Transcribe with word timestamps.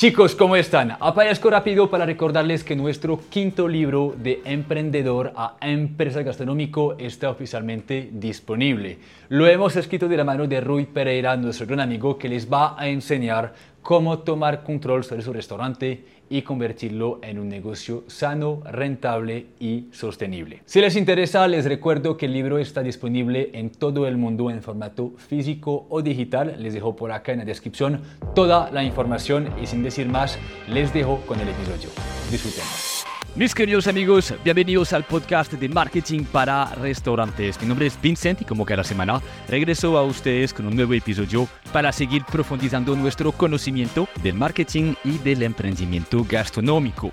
Chicos, 0.00 0.34
¿cómo 0.34 0.56
están? 0.56 0.96
Aparezco 0.98 1.50
rápido 1.50 1.90
para 1.90 2.06
recordarles 2.06 2.64
que 2.64 2.74
nuestro 2.74 3.20
quinto 3.28 3.68
libro 3.68 4.14
de 4.16 4.40
Emprendedor 4.46 5.34
a 5.36 5.58
Empresa 5.60 6.22
Gastronómico 6.22 6.96
está 6.98 7.28
oficialmente 7.28 8.08
disponible. 8.10 8.96
Lo 9.28 9.46
hemos 9.46 9.76
escrito 9.76 10.08
de 10.08 10.16
la 10.16 10.24
mano 10.24 10.46
de 10.46 10.62
Rui 10.62 10.86
Pereira, 10.86 11.36
nuestro 11.36 11.66
gran 11.66 11.80
amigo, 11.80 12.16
que 12.16 12.30
les 12.30 12.50
va 12.50 12.80
a 12.80 12.88
enseñar 12.88 13.52
cómo 13.82 14.20
tomar 14.20 14.62
control 14.62 15.04
sobre 15.04 15.20
su 15.20 15.34
restaurante 15.34 16.02
y 16.30 16.42
convertirlo 16.42 17.18
en 17.22 17.38
un 17.38 17.48
negocio 17.48 18.04
sano, 18.06 18.62
rentable 18.64 19.48
y 19.58 19.88
sostenible. 19.92 20.62
Si 20.64 20.80
les 20.80 20.96
interesa, 20.96 21.46
les 21.48 21.66
recuerdo 21.66 22.16
que 22.16 22.26
el 22.26 22.32
libro 22.32 22.58
está 22.58 22.82
disponible 22.82 23.50
en 23.52 23.70
todo 23.70 24.06
el 24.06 24.16
mundo 24.16 24.50
en 24.50 24.62
formato 24.62 25.12
físico 25.16 25.86
o 25.90 26.00
digital. 26.00 26.54
Les 26.58 26.72
dejo 26.72 26.96
por 26.96 27.12
acá 27.12 27.32
en 27.32 27.40
la 27.40 27.44
descripción 27.44 28.00
toda 28.34 28.70
la 28.70 28.84
información 28.84 29.48
y 29.60 29.66
sin 29.66 29.82
decir 29.82 30.08
más, 30.08 30.38
les 30.68 30.94
dejo 30.94 31.20
con 31.26 31.40
el 31.40 31.48
episodio. 31.48 31.90
Disfruten. 32.30 32.99
Mis 33.36 33.54
queridos 33.54 33.86
amigos, 33.86 34.34
bienvenidos 34.42 34.92
al 34.92 35.04
podcast 35.04 35.52
de 35.52 35.68
marketing 35.68 36.24
para 36.24 36.74
restaurantes. 36.74 37.60
Mi 37.62 37.68
nombre 37.68 37.86
es 37.86 37.98
Vincent 38.02 38.42
y 38.42 38.44
como 38.44 38.66
cada 38.66 38.82
semana 38.82 39.22
regreso 39.48 39.96
a 39.96 40.02
ustedes 40.02 40.52
con 40.52 40.66
un 40.66 40.74
nuevo 40.74 40.94
episodio 40.94 41.46
para 41.72 41.92
seguir 41.92 42.24
profundizando 42.24 42.96
nuestro 42.96 43.30
conocimiento 43.30 44.08
del 44.24 44.34
marketing 44.34 44.94
y 45.04 45.18
del 45.18 45.44
emprendimiento 45.44 46.26
gastronómico. 46.28 47.12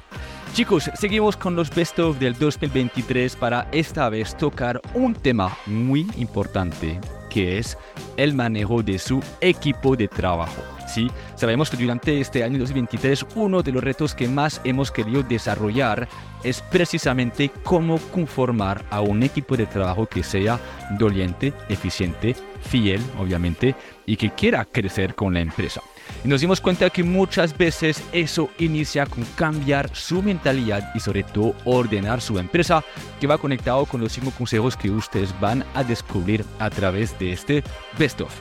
Chicos, 0.53 0.89
seguimos 0.95 1.37
con 1.37 1.55
los 1.55 1.69
best 1.69 1.99
of 1.99 2.17
del 2.17 2.33
2023 2.33 3.35
para 3.35 3.67
esta 3.71 4.09
vez 4.09 4.35
tocar 4.35 4.81
un 4.95 5.13
tema 5.13 5.55
muy 5.67 6.07
importante 6.17 6.99
que 7.37 7.59
es 7.59 7.77
el 8.17 8.33
manejo 8.33 8.81
de 8.81 8.97
su 8.97 9.21
equipo 9.41 9.95
de 9.95 10.07
trabajo. 10.07 10.59
Sí, 10.87 11.07
sabemos 11.35 11.69
que 11.69 11.77
durante 11.77 12.19
este 12.19 12.43
año 12.43 12.57
2023 12.57 13.27
uno 13.35 13.61
de 13.61 13.71
los 13.71 13.83
retos 13.83 14.15
que 14.15 14.27
más 14.27 14.59
hemos 14.63 14.89
querido 14.89 15.21
desarrollar 15.21 16.07
es 16.43 16.63
precisamente 16.63 17.51
cómo 17.61 17.99
conformar 18.11 18.83
a 18.89 19.01
un 19.01 19.21
equipo 19.21 19.55
de 19.55 19.67
trabajo 19.67 20.07
que 20.07 20.23
sea 20.23 20.59
doliente, 20.97 21.53
eficiente, 21.69 22.35
fiel, 22.61 23.03
obviamente, 23.19 23.75
y 24.07 24.17
que 24.17 24.31
quiera 24.31 24.65
crecer 24.65 25.13
con 25.13 25.35
la 25.35 25.41
empresa. 25.41 25.81
Y 26.23 26.27
nos 26.27 26.41
dimos 26.41 26.61
cuenta 26.61 26.89
que 26.89 27.03
muchas 27.03 27.57
veces 27.57 28.03
eso 28.11 28.49
inicia 28.59 29.05
con 29.05 29.23
cambiar 29.35 29.89
su 29.93 30.21
mentalidad 30.21 30.91
y 30.95 30.99
sobre 30.99 31.23
todo 31.23 31.55
ordenar 31.65 32.21
su 32.21 32.39
empresa, 32.39 32.83
que 33.19 33.27
va 33.27 33.37
conectado 33.37 33.85
con 33.85 34.01
los 34.01 34.11
cinco 34.11 34.31
consejos 34.31 34.75
que 34.75 34.89
ustedes 34.89 35.33
van 35.39 35.65
a 35.73 35.83
descubrir 35.83 36.45
a 36.59 36.69
través 36.69 37.17
de 37.19 37.33
este 37.33 37.63
Best 37.97 38.21
of. 38.21 38.33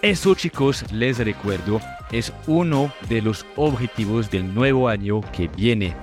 Eso 0.00 0.34
chicos, 0.34 0.84
les 0.92 1.18
recuerdo, 1.18 1.80
es 2.12 2.32
uno 2.46 2.92
de 3.08 3.20
los 3.20 3.44
objetivos 3.56 4.30
del 4.30 4.54
nuevo 4.54 4.88
año 4.88 5.20
que 5.32 5.48
viene. 5.48 5.96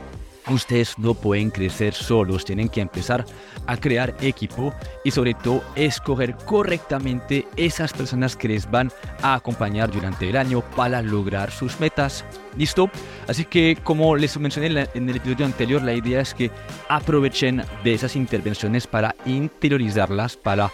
Ustedes 0.47 0.97
no 0.99 1.15
pueden 1.15 1.49
crecer 1.49 1.93
solos, 1.93 2.45
tienen 2.45 2.69
que 2.69 2.81
empezar 2.81 3.25
a 3.65 3.77
crear 3.77 4.15
equipo 4.21 4.73
y 5.03 5.11
sobre 5.11 5.33
todo 5.33 5.63
escoger 5.75 6.35
correctamente 6.45 7.47
esas 7.57 7.93
personas 7.93 8.35
que 8.35 8.49
les 8.49 8.69
van 8.69 8.91
a 9.21 9.33
acompañar 9.33 9.91
durante 9.91 10.29
el 10.29 10.37
año 10.37 10.61
para 10.75 11.01
lograr 11.01 11.51
sus 11.51 11.79
metas. 11.79 12.23
¿Listo? 12.55 12.89
Así 13.27 13.45
que 13.45 13.77
como 13.83 14.15
les 14.15 14.37
mencioné 14.37 14.87
en 14.93 15.09
el 15.09 15.15
episodio 15.15 15.45
anterior, 15.45 15.81
la 15.81 15.93
idea 15.93 16.21
es 16.21 16.33
que 16.33 16.51
aprovechen 16.89 17.63
de 17.83 17.93
esas 17.93 18.15
intervenciones 18.15 18.85
para 18.85 19.15
interiorizarlas, 19.25 20.37
para 20.37 20.71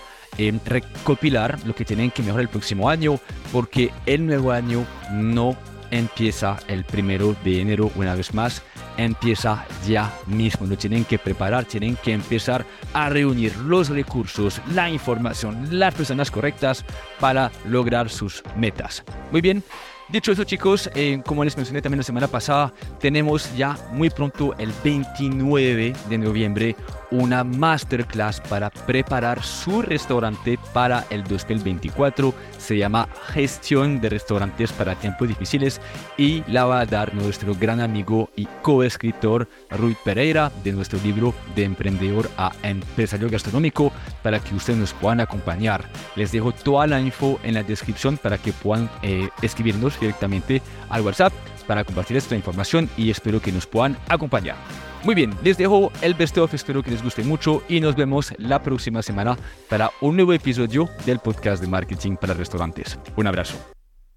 recopilar 0.65 1.59
lo 1.65 1.75
que 1.75 1.85
tienen 1.85 2.11
que 2.11 2.23
mejorar 2.23 2.41
el 2.41 2.49
próximo 2.49 2.89
año, 2.89 3.19
porque 3.51 3.91
el 4.05 4.25
nuevo 4.25 4.51
año 4.51 4.85
no 5.11 5.55
empieza 5.91 6.57
el 6.67 6.85
primero 6.85 7.35
de 7.43 7.61
enero 7.61 7.91
una 7.95 8.15
vez 8.15 8.33
más, 8.33 8.63
empieza 8.97 9.65
ya 9.87 10.13
mismo. 10.27 10.67
Lo 10.67 10.77
tienen 10.77 11.05
que 11.05 11.19
preparar, 11.19 11.65
tienen 11.65 11.95
que 11.95 12.13
empezar 12.13 12.65
a 12.93 13.09
reunir 13.09 13.55
los 13.57 13.89
recursos, 13.89 14.61
la 14.73 14.89
información, 14.89 15.67
las 15.71 15.93
personas 15.93 16.31
correctas 16.31 16.85
para 17.19 17.51
lograr 17.65 18.09
sus 18.09 18.43
metas. 18.55 19.03
Muy 19.31 19.41
bien, 19.41 19.63
Dicho 20.11 20.33
eso, 20.33 20.43
chicos, 20.43 20.91
eh, 20.93 21.21
como 21.25 21.45
les 21.45 21.55
mencioné 21.55 21.81
también 21.81 21.99
la 21.99 22.03
semana 22.03 22.27
pasada, 22.27 22.73
tenemos 22.99 23.55
ya 23.55 23.77
muy 23.93 24.09
pronto, 24.09 24.53
el 24.57 24.73
29 24.83 25.93
de 26.09 26.17
noviembre, 26.17 26.75
una 27.11 27.43
masterclass 27.43 28.41
para 28.41 28.69
preparar 28.69 29.43
su 29.43 29.81
restaurante 29.81 30.57
para 30.73 31.05
el 31.09 31.23
2024. 31.23 32.33
Se 32.57 32.77
llama 32.77 33.07
Gestión 33.27 34.01
de 34.01 34.09
Restaurantes 34.09 34.71
para 34.71 34.95
Tiempos 34.95 35.27
Difíciles 35.27 35.81
y 36.17 36.43
la 36.47 36.65
va 36.65 36.81
a 36.81 36.85
dar 36.85 37.13
nuestro 37.13 37.53
gran 37.55 37.79
amigo 37.79 38.29
y 38.35 38.45
coescritor 38.61 39.47
Rui 39.69 39.95
Pereira 40.03 40.51
de 40.63 40.71
nuestro 40.71 40.99
libro 41.03 41.33
de 41.55 41.63
emprendedor 41.63 42.29
a 42.37 42.51
empresario 42.63 43.29
gastronómico 43.29 43.91
para 44.23 44.39
que 44.39 44.55
ustedes 44.55 44.79
nos 44.79 44.93
puedan 44.93 45.19
acompañar. 45.19 45.83
Les 46.15 46.31
dejo 46.31 46.51
toda 46.51 46.87
la 46.87 46.99
info 46.99 47.39
en 47.43 47.53
la 47.53 47.63
descripción 47.63 48.17
para 48.17 48.37
que 48.37 48.53
puedan 48.53 48.89
eh, 49.01 49.29
escribirnos 49.41 49.99
directamente 49.99 50.61
al 50.89 51.01
WhatsApp 51.01 51.33
para 51.67 51.83
compartir 51.83 52.17
esta 52.17 52.35
información 52.35 52.89
y 52.97 53.09
espero 53.09 53.41
que 53.41 53.51
nos 53.51 53.65
puedan 53.65 53.97
acompañar. 54.09 54.55
Muy 55.03 55.15
bien, 55.15 55.33
les 55.43 55.57
dejo 55.57 55.91
el 56.03 56.13
best 56.13 56.37
of, 56.37 56.53
espero 56.53 56.83
que 56.83 56.91
les 56.91 57.03
guste 57.03 57.23
mucho 57.23 57.63
y 57.67 57.79
nos 57.79 57.95
vemos 57.95 58.33
la 58.37 58.61
próxima 58.61 59.01
semana 59.01 59.35
para 59.67 59.89
un 59.99 60.15
nuevo 60.15 60.31
episodio 60.31 60.87
del 61.07 61.17
podcast 61.17 61.59
de 61.61 61.67
marketing 61.67 62.17
para 62.17 62.35
restaurantes. 62.35 62.99
Un 63.15 63.25
abrazo. 63.25 63.57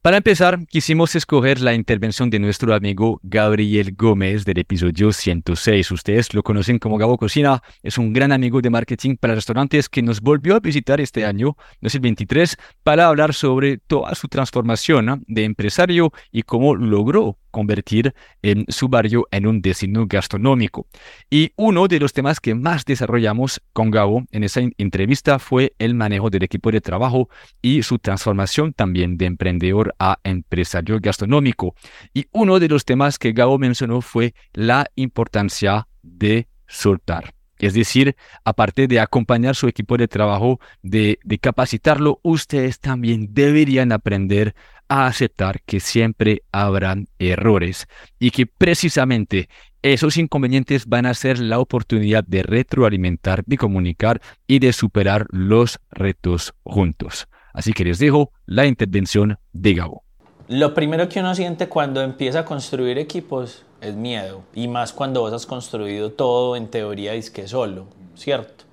Para 0.02 0.18
empezar, 0.18 0.58
quisimos 0.66 1.16
escoger 1.16 1.62
la 1.62 1.72
intervención 1.72 2.28
de 2.28 2.38
nuestro 2.38 2.74
amigo 2.74 3.18
Gabriel 3.22 3.94
Gómez 3.96 4.44
del 4.44 4.58
episodio 4.58 5.10
106. 5.10 5.90
Ustedes 5.90 6.34
lo 6.34 6.42
conocen 6.42 6.78
como 6.78 6.98
Gabo 6.98 7.16
Cocina, 7.16 7.62
es 7.82 7.96
un 7.96 8.12
gran 8.12 8.30
amigo 8.30 8.60
de 8.60 8.68
marketing 8.68 9.16
para 9.16 9.34
restaurantes 9.34 9.88
que 9.88 10.02
nos 10.02 10.20
volvió 10.20 10.56
a 10.56 10.60
visitar 10.60 11.00
este 11.00 11.24
año 11.24 11.56
2023 11.80 12.58
para 12.82 13.06
hablar 13.06 13.32
sobre 13.32 13.78
toda 13.78 14.14
su 14.14 14.28
transformación 14.28 15.24
de 15.26 15.44
empresario 15.44 16.12
y 16.30 16.42
cómo 16.42 16.74
logró 16.74 17.38
convertir 17.54 18.12
en 18.42 18.66
su 18.68 18.88
barrio 18.88 19.28
en 19.30 19.46
un 19.46 19.62
destino 19.62 20.06
gastronómico. 20.08 20.88
Y 21.30 21.52
uno 21.54 21.86
de 21.86 22.00
los 22.00 22.12
temas 22.12 22.40
que 22.40 22.56
más 22.56 22.84
desarrollamos 22.84 23.62
con 23.72 23.92
Gabo 23.92 24.24
en 24.32 24.42
esa 24.42 24.60
entrevista 24.76 25.38
fue 25.38 25.72
el 25.78 25.94
manejo 25.94 26.30
del 26.30 26.42
equipo 26.42 26.72
de 26.72 26.80
trabajo 26.80 27.28
y 27.62 27.84
su 27.84 28.00
transformación 28.00 28.72
también 28.72 29.16
de 29.16 29.26
emprendedor 29.26 29.94
a 30.00 30.18
empresario 30.24 30.98
gastronómico. 31.00 31.76
Y 32.12 32.26
uno 32.32 32.58
de 32.58 32.68
los 32.68 32.84
temas 32.84 33.20
que 33.20 33.32
Gabo 33.32 33.56
mencionó 33.56 34.00
fue 34.00 34.34
la 34.52 34.86
importancia 34.96 35.86
de 36.02 36.48
soltar. 36.66 37.34
Es 37.64 37.72
decir, 37.72 38.14
aparte 38.44 38.86
de 38.86 39.00
acompañar 39.00 39.56
su 39.56 39.68
equipo 39.68 39.96
de 39.96 40.06
trabajo, 40.06 40.60
de, 40.82 41.18
capacitarlo, 41.40 42.20
ustedes 42.22 42.78
también 42.78 43.28
deberían 43.32 43.90
aprender 43.90 44.54
a 44.86 45.06
aceptar 45.06 45.62
que 45.62 45.80
siempre 45.80 46.42
habrán 46.52 47.06
errores 47.18 47.86
y 48.18 48.32
que 48.32 48.46
precisamente 48.46 49.48
esos 49.80 50.18
inconvenientes 50.18 50.86
van 50.86 51.06
a 51.06 51.14
ser 51.14 51.38
la 51.38 51.58
oportunidad 51.58 52.22
de 52.24 52.42
retroalimentar, 52.42 53.42
de 53.46 53.56
comunicar 53.56 54.20
y 54.46 54.58
de 54.58 54.74
superar 54.74 55.26
los 55.30 55.80
retos 55.90 56.52
juntos. 56.64 57.28
Así 57.54 57.72
que 57.72 57.84
les 57.84 57.98
dejo 57.98 58.30
la 58.44 58.66
intervención 58.66 59.38
de 59.54 59.72
Gabo. 59.72 60.04
Lo 60.48 60.74
primero 60.74 61.08
que 61.08 61.20
uno 61.20 61.34
siente 61.34 61.70
cuando 61.70 62.02
empieza 62.02 62.40
a 62.40 62.44
construir 62.44 62.98
equipos 62.98 63.64
es 63.84 63.94
miedo, 63.94 64.42
y 64.54 64.68
más 64.68 64.92
cuando 64.92 65.20
vos 65.20 65.32
has 65.32 65.46
construido 65.46 66.12
todo 66.12 66.56
en 66.56 66.68
teoría 66.68 67.14
es 67.14 67.30
que 67.30 67.48
solo, 67.48 67.86
¿cierto? 68.16 68.64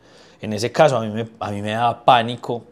En 0.42 0.54
ese 0.54 0.72
caso 0.72 0.98
a 0.98 1.02
mí 1.02 1.10
me, 1.10 1.28
a 1.40 1.52
mí 1.52 1.62
me 1.62 1.72
daba 1.72 2.04
pánico 2.04 2.64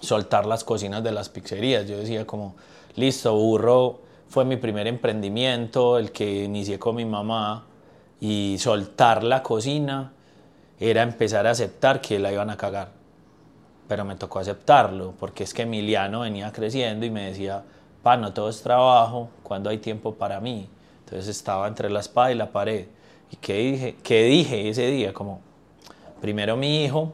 soltar 0.00 0.46
las 0.46 0.64
cocinas 0.64 1.02
de 1.02 1.12
las 1.12 1.28
pizzerías. 1.28 1.86
Yo 1.86 1.98
decía 1.98 2.26
como, 2.26 2.54
listo, 2.96 3.34
burro 3.34 4.00
fue 4.28 4.44
mi 4.44 4.56
primer 4.56 4.86
emprendimiento, 4.86 5.98
el 5.98 6.10
que 6.12 6.44
inicié 6.44 6.78
con 6.78 6.96
mi 6.96 7.04
mamá, 7.04 7.64
y 8.20 8.56
soltar 8.58 9.22
la 9.22 9.42
cocina 9.42 10.12
era 10.78 11.02
empezar 11.02 11.46
a 11.46 11.50
aceptar 11.50 12.00
que 12.00 12.18
la 12.18 12.32
iban 12.32 12.50
a 12.50 12.56
cagar. 12.56 12.90
Pero 13.88 14.04
me 14.04 14.16
tocó 14.16 14.40
aceptarlo, 14.40 15.14
porque 15.18 15.44
es 15.44 15.54
que 15.54 15.62
Emiliano 15.62 16.20
venía 16.20 16.52
creciendo 16.52 17.06
y 17.06 17.10
me 17.10 17.26
decía, 17.26 17.62
no 18.04 18.32
todo 18.32 18.48
es 18.48 18.62
trabajo, 18.62 19.30
cuando 19.42 19.70
hay 19.70 19.78
tiempo 19.78 20.14
para 20.14 20.40
mí? 20.40 20.68
Entonces 21.06 21.28
estaba 21.28 21.68
entre 21.68 21.88
la 21.88 22.00
espada 22.00 22.32
y 22.32 22.34
la 22.34 22.50
pared. 22.50 22.86
¿Y 23.30 23.36
qué 23.36 23.54
dije? 23.58 23.96
¿Qué 24.02 24.24
dije 24.24 24.68
ese 24.68 24.88
día? 24.88 25.12
Como, 25.12 25.40
primero 26.20 26.56
mi 26.56 26.84
hijo, 26.84 27.12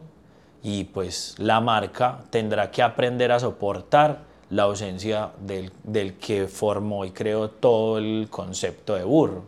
y 0.63 0.85
pues 0.85 1.35
la 1.39 1.61
marca 1.61 2.21
tendrá 2.31 2.71
que 2.71 2.83
aprender 2.83 3.33
a 3.33 3.39
soportar 3.39 4.21
la 4.49 4.63
ausencia 4.63 5.31
del, 5.41 5.71
del, 5.83 6.15
que 6.15 6.47
formó 6.47 7.05
y 7.05 7.11
creó 7.11 7.51
todo 7.51 7.99
el 7.99 8.29
concepto 8.31 8.95
de 8.95 9.05
burro. 9.05 9.45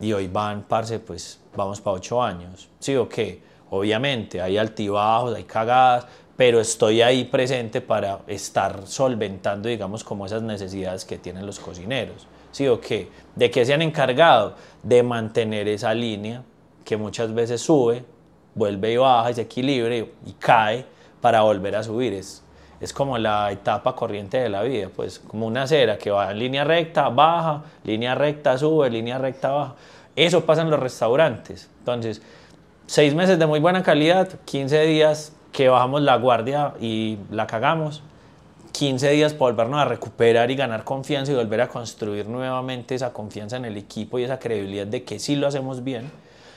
Y 0.00 0.12
hoy 0.14 0.28
van, 0.28 0.62
parce, 0.62 0.98
pues 0.98 1.38
vamos 1.54 1.82
para 1.82 1.96
ocho 1.96 2.22
años. 2.22 2.68
Sí 2.78 2.96
o 2.96 3.08
qué, 3.08 3.42
obviamente 3.70 4.40
hay 4.40 4.56
altibajos, 4.56 5.34
hay 5.34 5.44
cagadas, 5.44 6.06
pero 6.36 6.60
estoy 6.60 7.02
ahí 7.02 7.24
presente 7.24 7.82
para 7.82 8.20
estar 8.26 8.86
solventando, 8.86 9.68
digamos, 9.68 10.02
como 10.02 10.24
esas 10.24 10.42
necesidades 10.42 11.04
que 11.04 11.18
tienen 11.18 11.44
los 11.44 11.58
cocineros. 11.58 12.26
¿Sí 12.54 12.68
o 12.68 12.80
qué? 12.80 13.08
¿De 13.34 13.50
qué 13.50 13.64
se 13.64 13.74
han 13.74 13.82
encargado? 13.82 14.54
De 14.82 15.02
mantener 15.02 15.66
esa 15.66 15.92
línea 15.92 16.42
que 16.84 16.96
muchas 16.96 17.34
veces 17.34 17.60
sube, 17.60 18.04
vuelve 18.54 18.92
y 18.92 18.96
baja 18.96 19.32
y 19.32 19.34
se 19.34 19.42
equilibra 19.42 19.96
y, 19.96 20.06
cae 20.38 20.86
para 21.20 21.42
volver 21.42 21.74
a 21.74 21.82
subir. 21.82 22.12
Es, 22.12 22.44
es 22.80 22.92
como 22.92 23.18
la 23.18 23.50
etapa 23.50 23.96
corriente 23.96 24.38
de 24.38 24.48
la 24.48 24.62
vida, 24.62 24.88
pues 24.94 25.18
como 25.18 25.46
una 25.48 25.64
acera 25.64 25.98
que 25.98 26.12
va 26.12 26.30
en 26.30 26.38
línea 26.38 26.62
recta, 26.62 27.08
baja, 27.08 27.64
línea 27.82 28.14
recta, 28.14 28.56
sube, 28.56 28.88
línea 28.88 29.18
recta, 29.18 29.50
baja. 29.50 29.74
Eso 30.14 30.46
pasa 30.46 30.62
en 30.62 30.70
los 30.70 30.78
restaurantes. 30.78 31.68
Entonces, 31.80 32.22
seis 32.86 33.16
meses 33.16 33.36
de 33.36 33.46
muy 33.46 33.58
buena 33.58 33.82
calidad, 33.82 34.28
15 34.44 34.82
días 34.82 35.32
que 35.50 35.68
bajamos 35.68 36.02
la 36.02 36.16
guardia 36.18 36.74
y 36.80 37.18
la 37.32 37.48
cagamos, 37.48 38.04
15 38.74 39.08
días 39.10 39.32
para 39.34 39.52
volvernos 39.52 39.80
a 39.80 39.84
recuperar 39.84 40.50
y 40.50 40.56
ganar 40.56 40.82
confianza 40.82 41.30
y 41.30 41.36
volver 41.36 41.60
a 41.60 41.68
construir 41.68 42.28
nuevamente 42.28 42.96
esa 42.96 43.12
confianza 43.12 43.56
en 43.56 43.66
el 43.66 43.76
equipo 43.76 44.18
y 44.18 44.24
esa 44.24 44.40
credibilidad 44.40 44.84
de 44.84 45.04
que 45.04 45.20
sí 45.20 45.36
lo 45.36 45.46
hacemos 45.46 45.84
bien. 45.84 46.10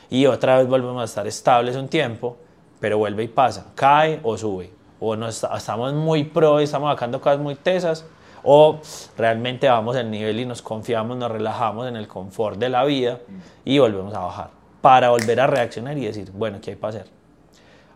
Y 0.10 0.26
otra 0.26 0.58
vez 0.58 0.68
volvemos 0.68 1.00
a 1.00 1.06
estar 1.06 1.28
estables 1.28 1.76
un 1.76 1.88
tiempo, 1.88 2.38
pero 2.80 2.98
vuelve 2.98 3.24
y 3.24 3.28
pasa, 3.28 3.68
cae 3.76 4.20
o 4.24 4.36
sube. 4.36 4.72
O 5.00 5.16
nos, 5.16 5.44
estamos 5.44 5.94
muy 5.94 6.24
pro 6.24 6.60
y 6.60 6.64
estamos 6.64 6.92
sacando 6.92 7.22
cosas 7.22 7.38
muy 7.38 7.54
tesas, 7.54 8.04
o 8.44 8.80
realmente 9.16 9.70
vamos 9.70 9.96
al 9.96 10.10
nivel 10.10 10.40
y 10.40 10.46
nos 10.46 10.64
confiamos, 10.64 11.18
nos 11.18 11.32
relajamos 11.32 11.88
en 11.88 11.98
el 11.98 12.08
confort 12.08 12.58
de 12.58 12.70
la 12.70 12.84
vida 12.84 13.20
y 13.64 13.78
volvemos 13.78 14.16
a 14.16 14.20
bajar 14.22 14.50
para 14.82 15.12
volver 15.12 15.40
a 15.40 15.46
reaccionar 15.46 15.96
y 16.00 16.06
decir, 16.06 16.32
bueno, 16.32 16.58
¿qué 16.62 16.72
hay 16.72 16.78
para 16.78 17.02
hacer? 17.02 17.12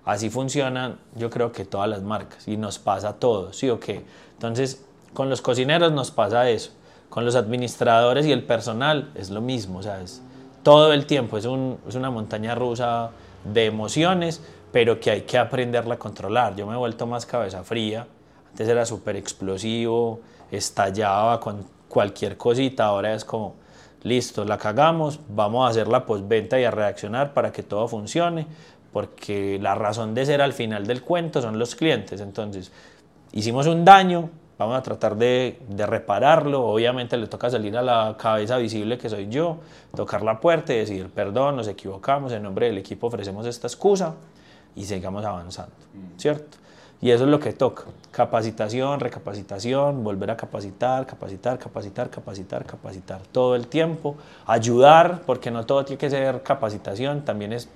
Así 0.03 0.29
funcionan, 0.29 0.99
yo 1.15 1.29
creo 1.29 1.51
que 1.51 1.63
todas 1.63 1.87
las 1.87 2.01
marcas 2.01 2.47
y 2.47 2.57
nos 2.57 2.79
pasa 2.79 3.09
a 3.09 3.13
todos, 3.13 3.55
¿sí 3.55 3.69
o 3.69 3.79
qué? 3.79 4.03
Entonces, 4.33 4.83
con 5.13 5.29
los 5.29 5.41
cocineros 5.41 5.91
nos 5.91 6.09
pasa 6.09 6.49
eso, 6.49 6.71
con 7.09 7.23
los 7.25 7.35
administradores 7.35 8.25
y 8.25 8.31
el 8.31 8.43
personal 8.43 9.11
es 9.15 9.29
lo 9.29 9.41
mismo, 9.41 9.79
o 9.79 9.83
sea, 9.83 10.01
es 10.01 10.21
todo 10.63 10.93
el 10.93 11.05
tiempo, 11.05 11.37
es, 11.37 11.45
un, 11.45 11.77
es 11.87 11.95
una 11.95 12.09
montaña 12.09 12.55
rusa 12.55 13.11
de 13.43 13.65
emociones, 13.65 14.41
pero 14.71 14.99
que 14.99 15.11
hay 15.11 15.21
que 15.21 15.37
aprenderla 15.37 15.95
a 15.95 15.99
controlar. 15.99 16.55
Yo 16.55 16.65
me 16.65 16.73
he 16.73 16.77
vuelto 16.77 17.05
más 17.05 17.25
cabeza 17.25 17.63
fría, 17.63 18.07
antes 18.51 18.67
era 18.67 18.85
súper 18.85 19.15
explosivo, 19.15 20.21
estallaba 20.49 21.39
con 21.39 21.65
cualquier 21.87 22.37
cosita, 22.37 22.85
ahora 22.85 23.13
es 23.13 23.25
como, 23.25 23.55
listo, 24.03 24.45
la 24.45 24.57
cagamos, 24.57 25.19
vamos 25.29 25.67
a 25.67 25.69
hacer 25.69 25.87
la 25.87 26.05
postventa 26.05 26.59
y 26.59 26.63
a 26.63 26.71
reaccionar 26.71 27.33
para 27.33 27.51
que 27.51 27.63
todo 27.63 27.87
funcione, 27.87 28.47
porque 28.91 29.59
la 29.61 29.75
razón 29.75 30.13
de 30.13 30.25
ser 30.25 30.41
al 30.41 30.53
final 30.53 30.85
del 30.85 31.01
cuento 31.01 31.41
son 31.41 31.57
los 31.57 31.75
clientes. 31.75 32.21
Entonces, 32.21 32.71
hicimos 33.31 33.67
un 33.67 33.85
daño, 33.85 34.29
vamos 34.57 34.77
a 34.77 34.81
tratar 34.81 35.15
de, 35.15 35.59
de, 35.67 35.85
repararlo. 35.85 36.65
Obviamente 36.65 37.17
le 37.17 37.27
toca 37.27 37.49
salir 37.49 37.77
a 37.77 37.81
la 37.81 38.15
cabeza 38.17 38.57
visible 38.57 38.97
que 38.97 39.09
soy 39.09 39.27
yo, 39.29 39.57
tocar 39.95 40.21
la 40.23 40.39
puerta 40.39 40.73
y 40.73 40.77
decir, 40.77 41.09
perdón, 41.09 41.55
nos 41.55 41.67
equivocamos, 41.67 42.31
en 42.33 42.43
nombre 42.43 42.67
del 42.67 42.77
equipo 42.77 43.07
ofrecemos 43.07 43.45
esta 43.45 43.67
excusa 43.67 44.13
y 44.75 44.85
sigamos 44.85 45.25
avanzando, 45.25 45.73
¿cierto? 46.17 46.57
Y 47.01 47.09
eso 47.09 47.23
es 47.23 47.31
lo 47.31 47.39
que 47.39 47.51
toca, 47.51 47.85
capacitación, 48.11 48.99
recapacitación, 48.99 50.03
volver 50.03 50.29
a 50.29 50.37
capacitar, 50.37 51.07
capacitar, 51.07 51.57
capacitar, 51.57 52.11
capacitar, 52.11 52.63
capacitar 52.63 53.21
todo 53.31 53.55
el 53.55 53.65
tiempo, 53.67 54.17
ayudar, 54.45 55.23
porque 55.25 55.49
no 55.49 55.65
todo 55.65 55.83
tiene 55.83 55.97
que 55.97 56.11
ser 56.11 56.43
capacitación, 56.43 57.25
también 57.25 57.53
es 57.53 57.69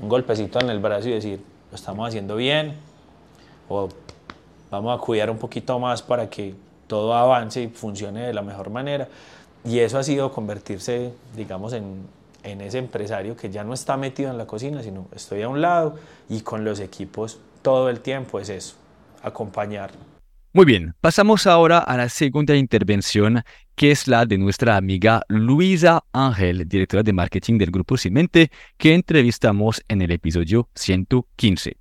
un 0.00 0.08
golpecito 0.08 0.60
en 0.60 0.70
el 0.70 0.78
brazo 0.78 1.08
y 1.08 1.12
decir, 1.12 1.40
lo 1.70 1.74
estamos 1.74 2.08
haciendo 2.08 2.36
bien, 2.36 2.74
o 3.68 3.88
vamos 4.70 4.98
a 4.98 5.00
cuidar 5.00 5.30
un 5.30 5.38
poquito 5.38 5.78
más 5.78 6.02
para 6.02 6.28
que 6.28 6.54
todo 6.86 7.14
avance 7.14 7.62
y 7.62 7.68
funcione 7.68 8.26
de 8.26 8.32
la 8.32 8.42
mejor 8.42 8.70
manera. 8.70 9.08
Y 9.64 9.80
eso 9.80 9.98
ha 9.98 10.02
sido 10.02 10.32
convertirse, 10.32 11.12
digamos, 11.36 11.72
en, 11.72 12.06
en 12.42 12.60
ese 12.60 12.78
empresario 12.78 13.36
que 13.36 13.50
ya 13.50 13.64
no 13.64 13.74
está 13.74 13.96
metido 13.96 14.30
en 14.30 14.38
la 14.38 14.46
cocina, 14.46 14.82
sino 14.82 15.06
estoy 15.14 15.42
a 15.42 15.48
un 15.48 15.60
lado 15.60 15.96
y 16.28 16.40
con 16.40 16.64
los 16.64 16.80
equipos 16.80 17.38
todo 17.62 17.90
el 17.90 18.00
tiempo 18.00 18.38
es 18.40 18.48
eso, 18.48 18.76
acompañar. 19.22 19.90
Muy 20.54 20.64
bien, 20.64 20.94
pasamos 21.02 21.46
ahora 21.46 21.78
a 21.78 21.98
la 21.98 22.08
segunda 22.08 22.56
intervención, 22.56 23.42
que 23.74 23.90
es 23.90 24.08
la 24.08 24.24
de 24.24 24.38
nuestra 24.38 24.78
amiga 24.78 25.22
Luisa 25.28 26.04
Ángel, 26.10 26.66
directora 26.66 27.02
de 27.02 27.12
marketing 27.12 27.58
del 27.58 27.70
Grupo 27.70 27.98
Cimente, 27.98 28.50
que 28.78 28.94
entrevistamos 28.94 29.82
en 29.88 30.00
el 30.00 30.10
episodio 30.10 30.70
115. 30.74 31.76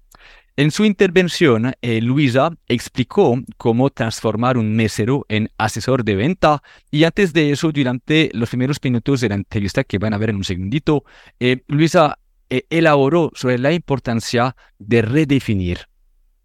En 0.57 0.71
su 0.71 0.83
intervención, 0.83 1.75
eh, 1.81 2.01
Luisa 2.01 2.51
explicó 2.67 3.39
cómo 3.55 3.89
transformar 3.89 4.57
un 4.57 4.75
mesero 4.75 5.25
en 5.29 5.49
asesor 5.57 6.03
de 6.03 6.15
venta 6.17 6.61
y 6.91 7.05
antes 7.05 7.31
de 7.31 7.51
eso, 7.51 7.71
durante 7.71 8.29
los 8.33 8.49
primeros 8.49 8.79
minutos 8.83 9.21
de 9.21 9.29
la 9.29 9.35
entrevista 9.35 9.85
que 9.85 9.97
van 9.97 10.13
a 10.13 10.17
ver 10.17 10.31
en 10.31 10.35
un 10.35 10.43
segundito, 10.43 11.05
eh, 11.39 11.63
Luisa 11.67 12.19
eh, 12.49 12.63
elaboró 12.69 13.31
sobre 13.33 13.59
la 13.59 13.71
importancia 13.71 14.57
de 14.77 15.03
redefinir 15.03 15.87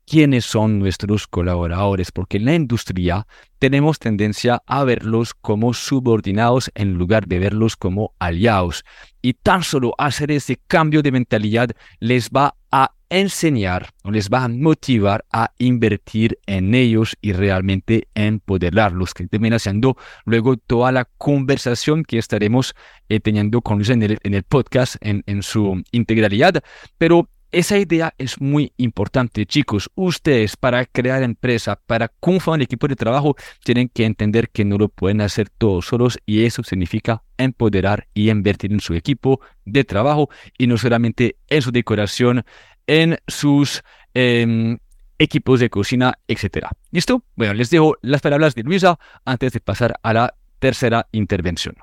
quiénes 0.06 0.44
son 0.44 0.78
nuestros 0.78 1.26
colaboradores, 1.26 2.12
porque 2.12 2.36
en 2.36 2.44
la 2.44 2.54
industria 2.54 3.26
tenemos 3.58 3.98
tendencia 3.98 4.62
a 4.66 4.84
verlos 4.84 5.34
como 5.34 5.72
subordinados 5.74 6.70
en 6.74 6.94
lugar 6.94 7.26
de 7.26 7.38
verlos 7.38 7.76
como 7.76 8.14
aliados. 8.18 8.84
Y 9.20 9.34
tan 9.34 9.62
solo 9.62 9.94
hacer 9.98 10.30
ese 10.30 10.58
cambio 10.66 11.02
de 11.02 11.12
mentalidad 11.12 11.70
les 12.00 12.30
va 12.30 12.56
a 12.70 12.92
enseñar 13.08 13.90
o 14.04 14.10
les 14.10 14.30
va 14.30 14.44
a 14.44 14.48
motivar 14.48 15.24
a 15.30 15.52
invertir 15.58 16.38
en 16.46 16.74
ellos 16.74 17.14
y 17.20 17.32
realmente 17.32 18.08
empoderarlos, 18.14 19.12
que 19.12 19.26
termina 19.26 19.58
siendo 19.58 19.96
luego 20.24 20.56
toda 20.56 20.90
la 20.92 21.04
conversación 21.18 22.04
que 22.04 22.18
estaremos 22.18 22.74
eh, 23.10 23.20
teniendo 23.20 23.60
con 23.60 23.76
Luis 23.76 23.90
en 23.90 24.02
el, 24.02 24.18
en 24.22 24.34
el 24.34 24.42
podcast 24.44 24.96
en, 25.00 25.22
en 25.26 25.42
su 25.42 25.82
integralidad. 25.92 26.62
Pero 26.96 27.28
esa 27.52 27.78
idea 27.78 28.14
es 28.16 28.40
muy 28.40 28.72
importante, 28.78 29.44
chicos. 29.46 29.90
Ustedes 29.94 30.56
para 30.56 30.86
crear 30.86 31.22
empresa, 31.22 31.78
para 31.86 32.08
conformar 32.08 32.58
un 32.58 32.62
equipo 32.62 32.88
de 32.88 32.96
trabajo, 32.96 33.36
tienen 33.62 33.88
que 33.88 34.06
entender 34.06 34.48
que 34.48 34.64
no 34.64 34.78
lo 34.78 34.88
pueden 34.88 35.20
hacer 35.20 35.50
todos 35.50 35.86
solos 35.86 36.18
y 36.24 36.44
eso 36.44 36.62
significa 36.62 37.22
empoderar 37.36 38.08
y 38.14 38.30
invertir 38.30 38.72
en 38.72 38.80
su 38.80 38.94
equipo 38.94 39.40
de 39.66 39.84
trabajo 39.84 40.30
y 40.56 40.66
no 40.66 40.78
solamente 40.78 41.36
en 41.48 41.62
su 41.62 41.70
decoración, 41.70 42.44
en 42.86 43.18
sus 43.28 43.82
em, 44.14 44.78
equipos 45.18 45.60
de 45.60 45.68
cocina, 45.68 46.14
etc. 46.26 46.68
¿Listo? 46.90 47.22
Bueno, 47.36 47.52
les 47.54 47.70
dejo 47.70 47.96
las 48.00 48.22
palabras 48.22 48.54
de 48.54 48.62
Luisa 48.62 48.98
antes 49.24 49.52
de 49.52 49.60
pasar 49.60 49.94
a 50.02 50.12
la 50.14 50.34
tercera 50.58 51.06
intervención. 51.12 51.76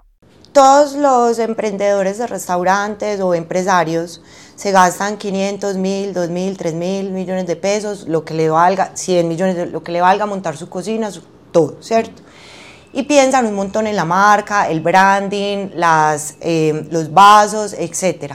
Todos 0.54 0.96
los 0.96 1.38
emprendedores 1.38 2.18
de 2.18 2.26
restaurantes 2.26 3.20
o 3.22 3.36
empresarios 3.36 4.22
se 4.56 4.72
gastan 4.72 5.18
500 5.18 5.76
mil, 5.76 6.12
2 6.12 6.30
mil, 6.30 6.58
3 6.58 6.74
mil 6.74 7.12
millones 7.12 7.46
de 7.46 7.56
pesos, 7.56 8.08
lo 8.08 8.26
que 8.26 8.34
le 8.34 8.50
valga, 8.50 8.92
100 8.96 9.28
millones, 9.28 9.72
lo 9.72 9.84
que 9.84 9.92
le 9.92 10.02
valga 10.02 10.26
montar 10.26 10.58
su 10.58 10.68
cocina, 10.68 11.12
todo, 11.52 11.78
¿cierto? 11.82 12.24
Y 12.94 13.04
piensan 13.04 13.46
un 13.46 13.54
montón 13.54 13.86
en 13.86 13.96
la 13.96 14.06
marca, 14.06 14.68
el 14.68 14.82
branding, 14.82 15.70
las, 15.76 16.36
eh, 16.42 16.88
los 16.90 17.14
vasos, 17.14 17.74
etc. 17.74 18.34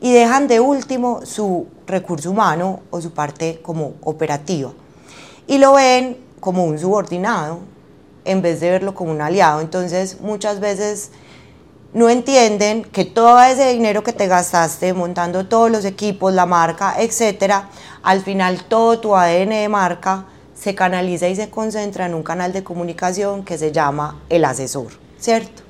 Y 0.00 0.12
dejan 0.12 0.48
de 0.48 0.58
último 0.58 1.24
su 1.24 1.68
recurso 1.86 2.32
humano 2.32 2.80
o 2.90 3.00
su 3.00 3.12
parte 3.12 3.60
como 3.62 3.94
operativa. 4.02 4.72
Y 5.46 5.58
lo 5.58 5.74
ven 5.74 6.18
como 6.40 6.64
un 6.64 6.76
subordinado 6.76 7.60
en 8.24 8.42
vez 8.42 8.58
de 8.58 8.70
verlo 8.70 8.94
como 8.94 9.12
un 9.12 9.20
aliado. 9.20 9.60
Entonces 9.60 10.20
muchas 10.20 10.58
veces 10.58 11.12
no 11.94 12.08
entienden 12.08 12.84
que 12.84 13.04
todo 13.04 13.40
ese 13.42 13.72
dinero 13.72 14.02
que 14.02 14.12
te 14.12 14.26
gastaste 14.26 14.94
montando 14.94 15.46
todos 15.46 15.70
los 15.70 15.84
equipos, 15.84 16.32
la 16.32 16.46
marca, 16.46 16.94
etcétera, 16.98 17.68
al 18.02 18.22
final 18.22 18.64
todo 18.64 18.98
tu 18.98 19.14
ADN 19.14 19.50
de 19.50 19.68
marca 19.68 20.24
se 20.54 20.74
canaliza 20.74 21.28
y 21.28 21.36
se 21.36 21.50
concentra 21.50 22.06
en 22.06 22.14
un 22.14 22.22
canal 22.22 22.52
de 22.52 22.64
comunicación 22.64 23.44
que 23.44 23.58
se 23.58 23.72
llama 23.72 24.22
el 24.30 24.44
asesor, 24.44 24.92
¿cierto? 25.18 25.62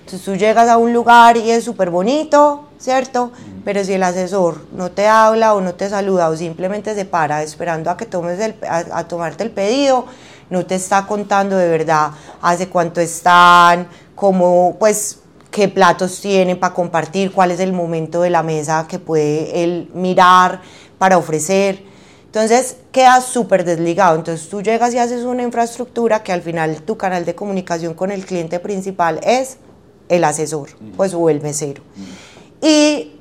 Entonces 0.00 0.24
tú 0.24 0.36
llegas 0.36 0.68
a 0.68 0.78
un 0.78 0.92
lugar 0.92 1.36
y 1.36 1.50
es 1.50 1.64
súper 1.64 1.90
bonito, 1.90 2.64
¿cierto? 2.78 3.30
Pero 3.64 3.84
si 3.84 3.92
el 3.92 4.02
asesor 4.02 4.64
no 4.72 4.90
te 4.90 5.06
habla 5.06 5.54
o 5.54 5.60
no 5.60 5.74
te 5.74 5.88
saluda 5.90 6.30
o 6.30 6.36
simplemente 6.36 6.94
se 6.94 7.04
para 7.04 7.42
esperando 7.42 7.90
a 7.90 7.96
que 7.96 8.06
tomes 8.06 8.40
el, 8.40 8.56
a 8.62 9.06
tomarte 9.06 9.44
el 9.44 9.50
pedido, 9.50 10.06
no 10.48 10.64
te 10.64 10.76
está 10.76 11.06
contando 11.06 11.56
de 11.56 11.68
verdad 11.68 12.12
hace 12.40 12.68
cuánto 12.70 13.02
están, 13.02 13.86
cómo, 14.14 14.76
pues 14.78 15.18
qué 15.50 15.68
platos 15.68 16.20
tienen 16.20 16.58
para 16.58 16.74
compartir, 16.74 17.32
cuál 17.32 17.50
es 17.50 17.60
el 17.60 17.72
momento 17.72 18.22
de 18.22 18.30
la 18.30 18.42
mesa 18.42 18.86
que 18.88 18.98
puede 18.98 19.64
él 19.64 19.90
mirar 19.94 20.60
para 20.98 21.18
ofrecer. 21.18 21.82
Entonces 22.26 22.76
queda 22.92 23.20
súper 23.20 23.64
desligado. 23.64 24.16
Entonces 24.16 24.48
tú 24.48 24.62
llegas 24.62 24.92
y 24.94 24.98
haces 24.98 25.24
una 25.24 25.42
infraestructura 25.42 26.22
que 26.22 26.32
al 26.32 26.42
final 26.42 26.82
tu 26.82 26.96
canal 26.96 27.24
de 27.24 27.34
comunicación 27.34 27.94
con 27.94 28.10
el 28.10 28.26
cliente 28.26 28.60
principal 28.60 29.20
es 29.22 29.56
el 30.08 30.24
asesor, 30.24 30.70
pues 30.96 31.14
o 31.14 31.30
el 31.30 31.40
mesero. 31.40 31.82
Y 32.60 33.12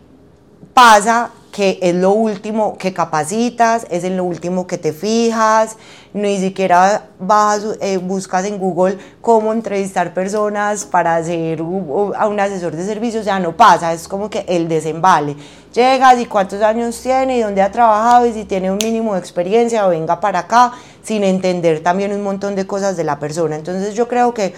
pasa 0.74 1.32
que 1.58 1.80
es 1.82 1.96
lo 1.96 2.12
último 2.12 2.78
que 2.78 2.94
capacitas, 2.94 3.88
es 3.90 4.04
en 4.04 4.16
lo 4.16 4.26
último 4.26 4.68
que 4.68 4.78
te 4.78 4.94
fijas, 4.94 5.76
ni 6.14 6.38
siquiera 6.38 7.08
vas, 7.20 7.66
eh, 7.82 7.98
buscas 7.98 8.46
en 8.46 8.60
Google 8.60 9.00
cómo 9.22 9.52
entrevistar 9.54 10.14
personas 10.14 10.86
para 10.86 11.16
hacer 11.16 11.62
a 11.62 12.28
un 12.28 12.40
asesor 12.40 12.76
de 12.76 12.86
servicios, 12.86 13.22
o 13.22 13.24
sea, 13.24 13.40
no 13.40 13.58
pasa, 13.58 13.92
es 13.92 14.08
como 14.08 14.30
que 14.30 14.46
el 14.48 14.68
desembale. 14.68 15.36
Llegas 15.74 16.20
y 16.20 16.28
cuántos 16.28 16.62
años 16.62 17.02
tiene 17.02 17.40
y 17.40 17.42
dónde 17.42 17.64
ha 17.64 17.72
trabajado 17.72 18.28
y 18.28 18.34
si 18.34 18.46
tiene 18.46 18.70
un 18.70 18.78
mínimo 18.78 19.16
de 19.16 19.20
experiencia 19.20 19.88
o 19.88 19.90
venga 19.90 20.20
para 20.20 20.42
acá, 20.42 20.74
sin 21.02 21.24
entender 21.24 21.82
también 21.82 22.14
un 22.14 22.22
montón 22.22 22.54
de 22.54 22.68
cosas 22.68 22.96
de 22.96 23.04
la 23.04 23.18
persona. 23.18 23.56
Entonces 23.56 23.96
yo 23.96 24.08
creo 24.08 24.32
que 24.32 24.54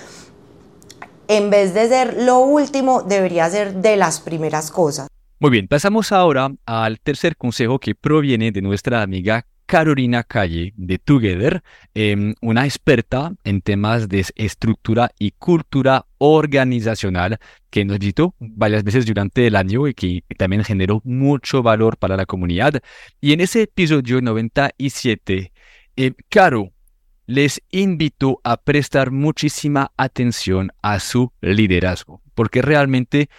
en 1.30 1.50
vez 1.50 1.74
de 1.74 1.88
ser 1.88 2.24
lo 2.24 2.40
último, 2.40 3.04
debería 3.04 3.50
ser 3.50 3.76
de 3.76 3.96
las 3.96 4.20
primeras 4.20 4.70
cosas. 4.70 5.08
Muy 5.42 5.52
bien, 5.52 5.70
pasamos 5.70 6.12
ahora 6.12 6.52
al 6.66 7.00
tercer 7.00 7.38
consejo 7.38 7.80
que 7.80 7.96
proviene 7.96 8.52
de 8.52 8.62
nuestra 8.62 9.02
amiga 9.02 9.46
Carolina 9.66 10.26
Calle 10.26 10.74
de 10.76 10.98
Together, 10.98 11.64
em, 11.94 12.36
una 12.42 12.66
experta 12.66 13.32
en 13.46 13.62
temas 13.62 14.10
de 14.10 14.26
estructura 14.36 15.12
y 15.18 15.32
cultura 15.32 16.08
organizacional 16.18 17.40
que 17.70 17.86
nos 17.86 18.00
visitó 18.00 18.36
varias 18.40 18.84
veces 18.84 19.06
durante 19.06 19.48
el 19.48 19.56
año 19.56 19.88
y 19.88 19.94
que 19.94 20.24
también 20.38 20.66
generó 20.66 21.00
mucho 21.06 21.64
valor 21.64 21.96
para 21.96 22.18
la 22.18 22.26
comunidad. 22.26 22.82
Y 23.22 23.32
en 23.32 23.40
ese 23.40 23.62
episodio 23.62 24.22
97, 24.22 25.54
eh, 25.96 26.14
Caro 26.28 26.74
les 27.28 27.62
invito 27.72 28.42
a 28.44 28.58
prestar 28.58 29.12
muchísima 29.12 29.94
atención 29.96 30.72
a 30.82 31.00
su 31.00 31.32
liderazgo, 31.40 32.22
porque 32.34 32.62
realmente 32.62 33.30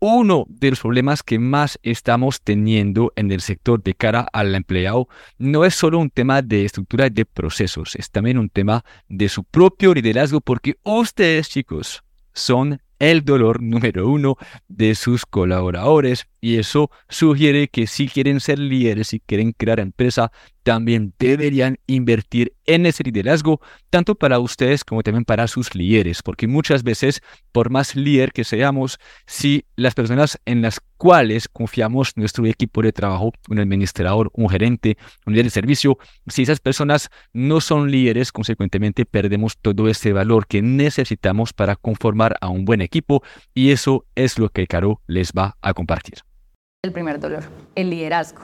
uno 0.00 0.46
de 0.48 0.70
los 0.70 0.80
problemas 0.80 1.22
que 1.22 1.38
más 1.38 1.78
estamos 1.82 2.40
teniendo 2.40 3.12
en 3.16 3.32
el 3.32 3.40
sector 3.40 3.82
de 3.82 3.94
cara 3.94 4.28
al 4.32 4.54
empleado 4.54 5.08
no 5.38 5.64
es 5.64 5.74
solo 5.74 5.98
un 5.98 6.10
tema 6.10 6.42
de 6.42 6.64
estructura 6.64 7.06
y 7.06 7.10
de 7.10 7.24
procesos, 7.24 7.96
es 7.96 8.10
también 8.10 8.38
un 8.38 8.48
tema 8.48 8.84
de 9.08 9.28
su 9.28 9.44
propio 9.44 9.94
liderazgo 9.94 10.40
porque 10.40 10.76
ustedes 10.84 11.48
chicos 11.48 12.02
son 12.32 12.80
el 12.98 13.24
dolor 13.24 13.62
número 13.62 14.08
uno 14.08 14.36
de 14.68 14.94
sus 14.94 15.24
colaboradores 15.24 16.26
y 16.40 16.56
eso 16.56 16.90
sugiere 17.08 17.68
que 17.68 17.86
si 17.86 18.08
quieren 18.08 18.40
ser 18.40 18.58
líderes, 18.58 19.08
si 19.08 19.20
quieren 19.20 19.52
crear 19.52 19.80
empresa, 19.80 20.30
también 20.62 21.14
deberían 21.18 21.78
invertir 21.86 22.52
en 22.66 22.84
ese 22.84 23.02
liderazgo, 23.02 23.60
tanto 23.88 24.14
para 24.14 24.38
ustedes 24.38 24.84
como 24.84 25.02
también 25.02 25.24
para 25.24 25.48
sus 25.48 25.74
líderes, 25.74 26.22
porque 26.22 26.46
muchas 26.46 26.82
veces, 26.82 27.22
por 27.52 27.70
más 27.70 27.96
líder 27.96 28.32
que 28.32 28.44
seamos, 28.44 28.98
si 29.26 29.64
las 29.76 29.94
personas 29.94 30.38
en 30.44 30.60
las 30.60 30.80
cuales 30.98 31.48
confiamos 31.48 32.12
nuestro 32.16 32.44
equipo 32.44 32.82
de 32.82 32.92
trabajo, 32.92 33.32
un 33.48 33.60
administrador, 33.60 34.30
un 34.34 34.50
gerente, 34.50 34.98
un 35.24 35.32
líder 35.32 35.46
de 35.46 35.50
servicio, 35.50 35.98
si 36.26 36.42
esas 36.42 36.60
personas 36.60 37.08
no 37.32 37.62
son 37.62 37.90
líderes, 37.90 38.30
consecuentemente 38.30 39.06
perdemos 39.06 39.56
todo 39.56 39.88
ese 39.88 40.12
valor 40.12 40.46
que 40.46 40.60
necesitamos 40.60 41.54
para 41.54 41.76
conformar 41.76 42.36
a 42.42 42.48
un 42.48 42.66
buen 42.66 42.82
equipo 42.82 43.22
y 43.54 43.70
eso 43.70 44.04
es 44.14 44.38
lo 44.38 44.50
que 44.50 44.66
Caro 44.66 45.00
les 45.06 45.32
va 45.32 45.56
a 45.62 45.72
compartir. 45.72 46.18
El 46.84 46.92
primer 46.92 47.18
dolor, 47.18 47.42
el 47.74 47.90
liderazgo. 47.90 48.42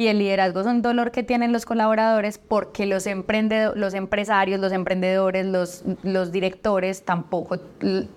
Y 0.00 0.06
el 0.06 0.20
liderazgo 0.20 0.60
es 0.60 0.66
un 0.68 0.80
dolor 0.80 1.10
que 1.10 1.24
tienen 1.24 1.52
los 1.52 1.66
colaboradores 1.66 2.38
porque 2.38 2.86
los, 2.86 3.04
los 3.74 3.94
empresarios, 3.94 4.60
los 4.60 4.70
emprendedores, 4.70 5.44
los, 5.44 5.82
los 6.04 6.30
directores 6.30 7.04
tampoco, 7.04 7.58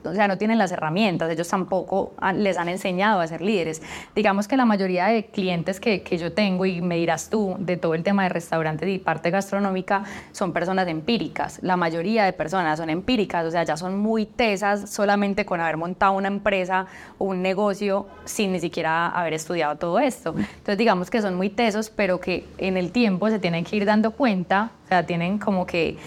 o 0.04 0.14
sea, 0.14 0.28
no 0.28 0.38
tienen 0.38 0.60
las 0.60 0.72
herramientas, 0.72 1.32
ellos 1.32 1.48
tampoco 1.48 2.14
les 2.36 2.60
han 2.60 2.70
enseñado 2.70 3.20
a 3.20 3.26
ser 3.26 3.42
líderes. 3.42 3.82
Digamos 4.14 4.48
que 4.48 4.58
la 4.58 4.66
mayoría 4.66 5.08
de 5.08 5.26
clientes 5.26 5.80
que, 5.80 6.04
que 6.04 6.20
yo 6.20 6.32
tengo, 6.34 6.68
y 6.68 6.84
me 6.84 6.98
dirás 6.98 7.32
tú, 7.32 7.56
de 7.58 7.78
todo 7.78 7.96
el 7.96 8.04
tema 8.04 8.22
de 8.24 8.30
restaurantes 8.30 8.88
y 8.88 9.00
parte 9.00 9.32
gastronómica, 9.32 10.04
son 10.34 10.54
personas 10.54 10.88
empíricas. 10.88 11.58
La 11.64 11.78
mayoría 11.78 12.26
de 12.26 12.34
personas 12.34 12.78
son 12.78 12.92
empíricas, 12.92 13.44
o 13.44 13.50
sea, 13.50 13.64
ya 13.64 13.76
son 13.76 13.98
muy 13.98 14.28
tesas 14.28 14.88
solamente 14.88 15.48
con 15.48 15.60
haber 15.60 15.78
montado 15.78 16.14
una 16.14 16.28
empresa 16.28 16.86
o 17.18 17.26
un 17.26 17.42
negocio 17.42 18.06
sin 18.24 18.52
ni 18.52 18.60
siquiera 18.60 19.08
haber 19.08 19.34
estudiado 19.34 19.78
todo 19.78 19.98
esto. 19.98 20.36
Entonces, 20.38 20.78
digamos 20.78 21.10
que 21.10 21.24
son 21.24 21.34
muy 21.34 21.50
tesas 21.50 21.71
pero 21.96 22.20
que 22.20 22.46
en 22.58 22.78
el 22.78 22.92
tiempo 22.92 23.30
se 23.30 23.40
tienen 23.40 23.64
que 23.64 23.76
ir 23.76 23.86
dando 23.86 24.12
cuenta, 24.12 24.72
o 24.86 24.88
sea, 24.88 25.06
tienen 25.06 25.38
como 25.38 25.66
que 25.66 25.98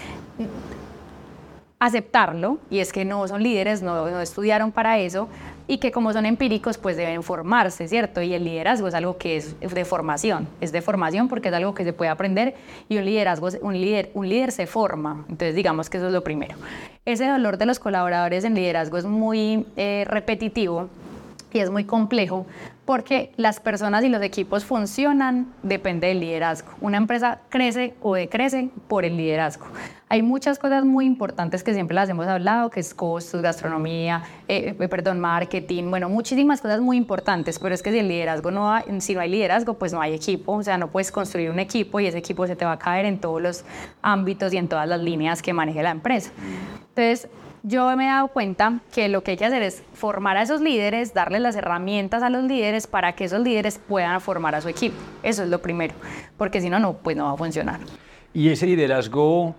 aceptarlo, 1.79 2.59
y 2.71 2.79
es 2.79 2.93
que 2.93 3.05
no 3.05 3.27
son 3.29 3.43
líderes, 3.43 3.83
no, 3.83 4.09
no, 4.09 4.21
estudiaron 4.21 4.73
para 4.73 4.99
eso, 4.99 5.29
y 5.67 5.79
que 5.79 5.93
como 5.93 6.13
son 6.13 6.27
empíricos, 6.27 6.79
pues 6.79 6.97
deben 6.97 7.23
formarse, 7.23 7.89
¿cierto? 7.89 8.23
Y 8.23 8.35
el 8.35 8.45
liderazgo 8.45 8.89
es 8.89 8.95
algo 8.95 9.19
que 9.19 9.37
es 9.37 9.59
de 9.61 9.85
formación, 9.85 10.47
es 10.61 10.73
de 10.73 10.83
formación 10.83 11.29
porque 11.29 11.49
es 11.49 11.55
algo 11.55 11.75
que 11.75 11.85
se 11.85 11.93
puede 11.93 12.11
aprender, 12.11 12.55
y 12.89 12.97
un 12.97 13.05
liderazgo, 13.05 13.49
un 13.61 13.75
líder, 13.75 14.11
un 14.15 14.29
líder 14.29 14.53
se 14.53 14.67
forma, 14.67 15.25
entonces 15.29 15.55
digamos 15.55 15.91
que 15.91 15.99
eso 15.99 16.07
es 16.07 16.13
lo 16.13 16.25
primero. 16.25 16.55
Ese 17.05 17.27
dolor 17.27 17.59
de 17.59 17.67
los 17.67 17.79
colaboradores 17.79 18.45
en 18.45 18.55
liderazgo 18.55 18.97
es 18.97 19.05
muy 19.05 19.67
eh, 19.77 20.05
repetitivo, 20.07 20.89
y 21.55 21.61
es 21.61 21.71
muy 21.71 21.85
complejo 21.85 22.47
porque 22.85 23.33
las 23.37 23.61
personas 23.61 24.05
y 24.05 24.09
los 24.09 24.23
equipos 24.23 24.65
funcionan 24.65 25.53
depende 25.63 26.09
del 26.09 26.21
liderazgo. 26.21 26.69
Una 26.81 26.99
empresa 26.99 27.41
crece 27.49 27.95
o 28.03 28.15
decrece 28.15 28.71
por 28.89 29.05
el 29.05 29.17
liderazgo. 29.17 29.67
Hay 30.09 30.23
muchas 30.23 30.59
cosas 30.59 30.85
muy 30.85 31.07
importantes 31.07 31.65
que 31.65 31.73
siempre 31.73 31.95
las 31.95 32.09
hemos 32.09 32.27
hablado, 32.27 32.71
que 32.71 32.81
es 32.81 32.95
costos, 32.95 33.41
gastronomía, 33.41 34.23
eh, 34.49 34.77
eh, 34.79 34.89
perdón, 34.89 35.19
marketing, 35.19 35.91
bueno, 35.91 36.09
muchísimas 36.09 36.61
cosas 36.61 36.81
muy 36.81 36.99
importantes, 36.99 37.59
pero 37.59 37.75
es 37.75 37.83
que 37.83 37.91
si 37.91 37.99
el 37.99 38.09
liderazgo 38.09 38.51
no 38.51 38.71
hay, 38.71 38.85
si 39.01 39.15
no 39.15 39.21
hay 39.21 39.31
liderazgo, 39.31 39.75
pues 39.75 39.93
no 39.93 40.01
hay 40.01 40.15
equipo, 40.15 40.53
o 40.53 40.63
sea, 40.63 40.77
no 40.77 40.89
puedes 40.89 41.11
construir 41.11 41.51
un 41.51 41.59
equipo 41.59 42.01
y 42.01 42.07
ese 42.07 42.19
equipo 42.19 42.47
se 42.47 42.55
te 42.55 42.65
va 42.65 42.73
a 42.73 42.79
caer 42.79 43.07
en 43.07 43.19
todos 43.19 43.41
los 43.41 43.65
ámbitos 44.03 44.53
y 44.53 44.59
en 44.59 44.69
todas 44.69 44.87
las 44.87 45.01
líneas 45.01 45.41
que 45.41 45.53
maneje 45.53 45.83
la 45.83 45.91
empresa. 45.91 46.31
Entonces, 46.91 47.29
yo 47.67 47.97
me 47.97 48.05
he 48.05 48.09
dado 48.09 48.29
cuenta 48.29 48.81
que 48.93 49.09
lo 49.09 49.25
que 49.25 49.33
hay 49.33 49.37
que 49.39 49.47
hacer 49.47 49.63
es 49.63 49.83
formar 49.95 50.37
a 50.37 50.43
esos 50.43 50.61
líderes, 50.61 51.15
darles 51.15 51.41
las 51.41 51.57
herramientas 51.57 52.23
a 52.23 52.29
los 52.29 52.45
líderes 52.45 52.87
para 52.87 53.15
que 53.15 53.25
esos 53.25 53.41
líderes 53.41 53.81
puedan 53.89 54.21
formar 54.21 54.55
a 54.55 54.61
su 54.61 54.69
equipo. 54.69 54.95
Eso 55.23 55.43
es 55.43 55.49
lo 55.49 55.63
primero, 55.63 55.95
porque 56.37 56.61
si 56.61 56.69
no, 56.69 56.79
no, 56.79 56.93
pues 56.93 57.17
no 57.17 57.25
va 57.25 57.33
a 57.33 57.37
funcionar. 57.39 57.81
Y 58.35 58.51
ese 58.51 58.67
liderazgo, 58.67 59.55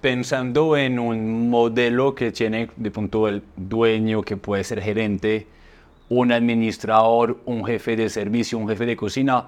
pensando 0.00 0.76
en 0.76 1.00
un 1.00 1.50
modelo 1.50 2.14
que 2.14 2.30
tiene 2.30 2.70
de 2.76 2.90
punto 2.92 3.26
el 3.26 3.42
dueño, 3.56 4.22
que 4.22 4.36
puede 4.36 4.62
ser 4.62 4.80
gerente, 4.80 5.48
un 6.08 6.30
administrador, 6.30 7.40
un 7.44 7.64
jefe 7.64 7.96
de 7.96 8.08
servicio, 8.08 8.56
un 8.56 8.68
jefe 8.68 8.86
de 8.86 8.96
cocina, 8.96 9.46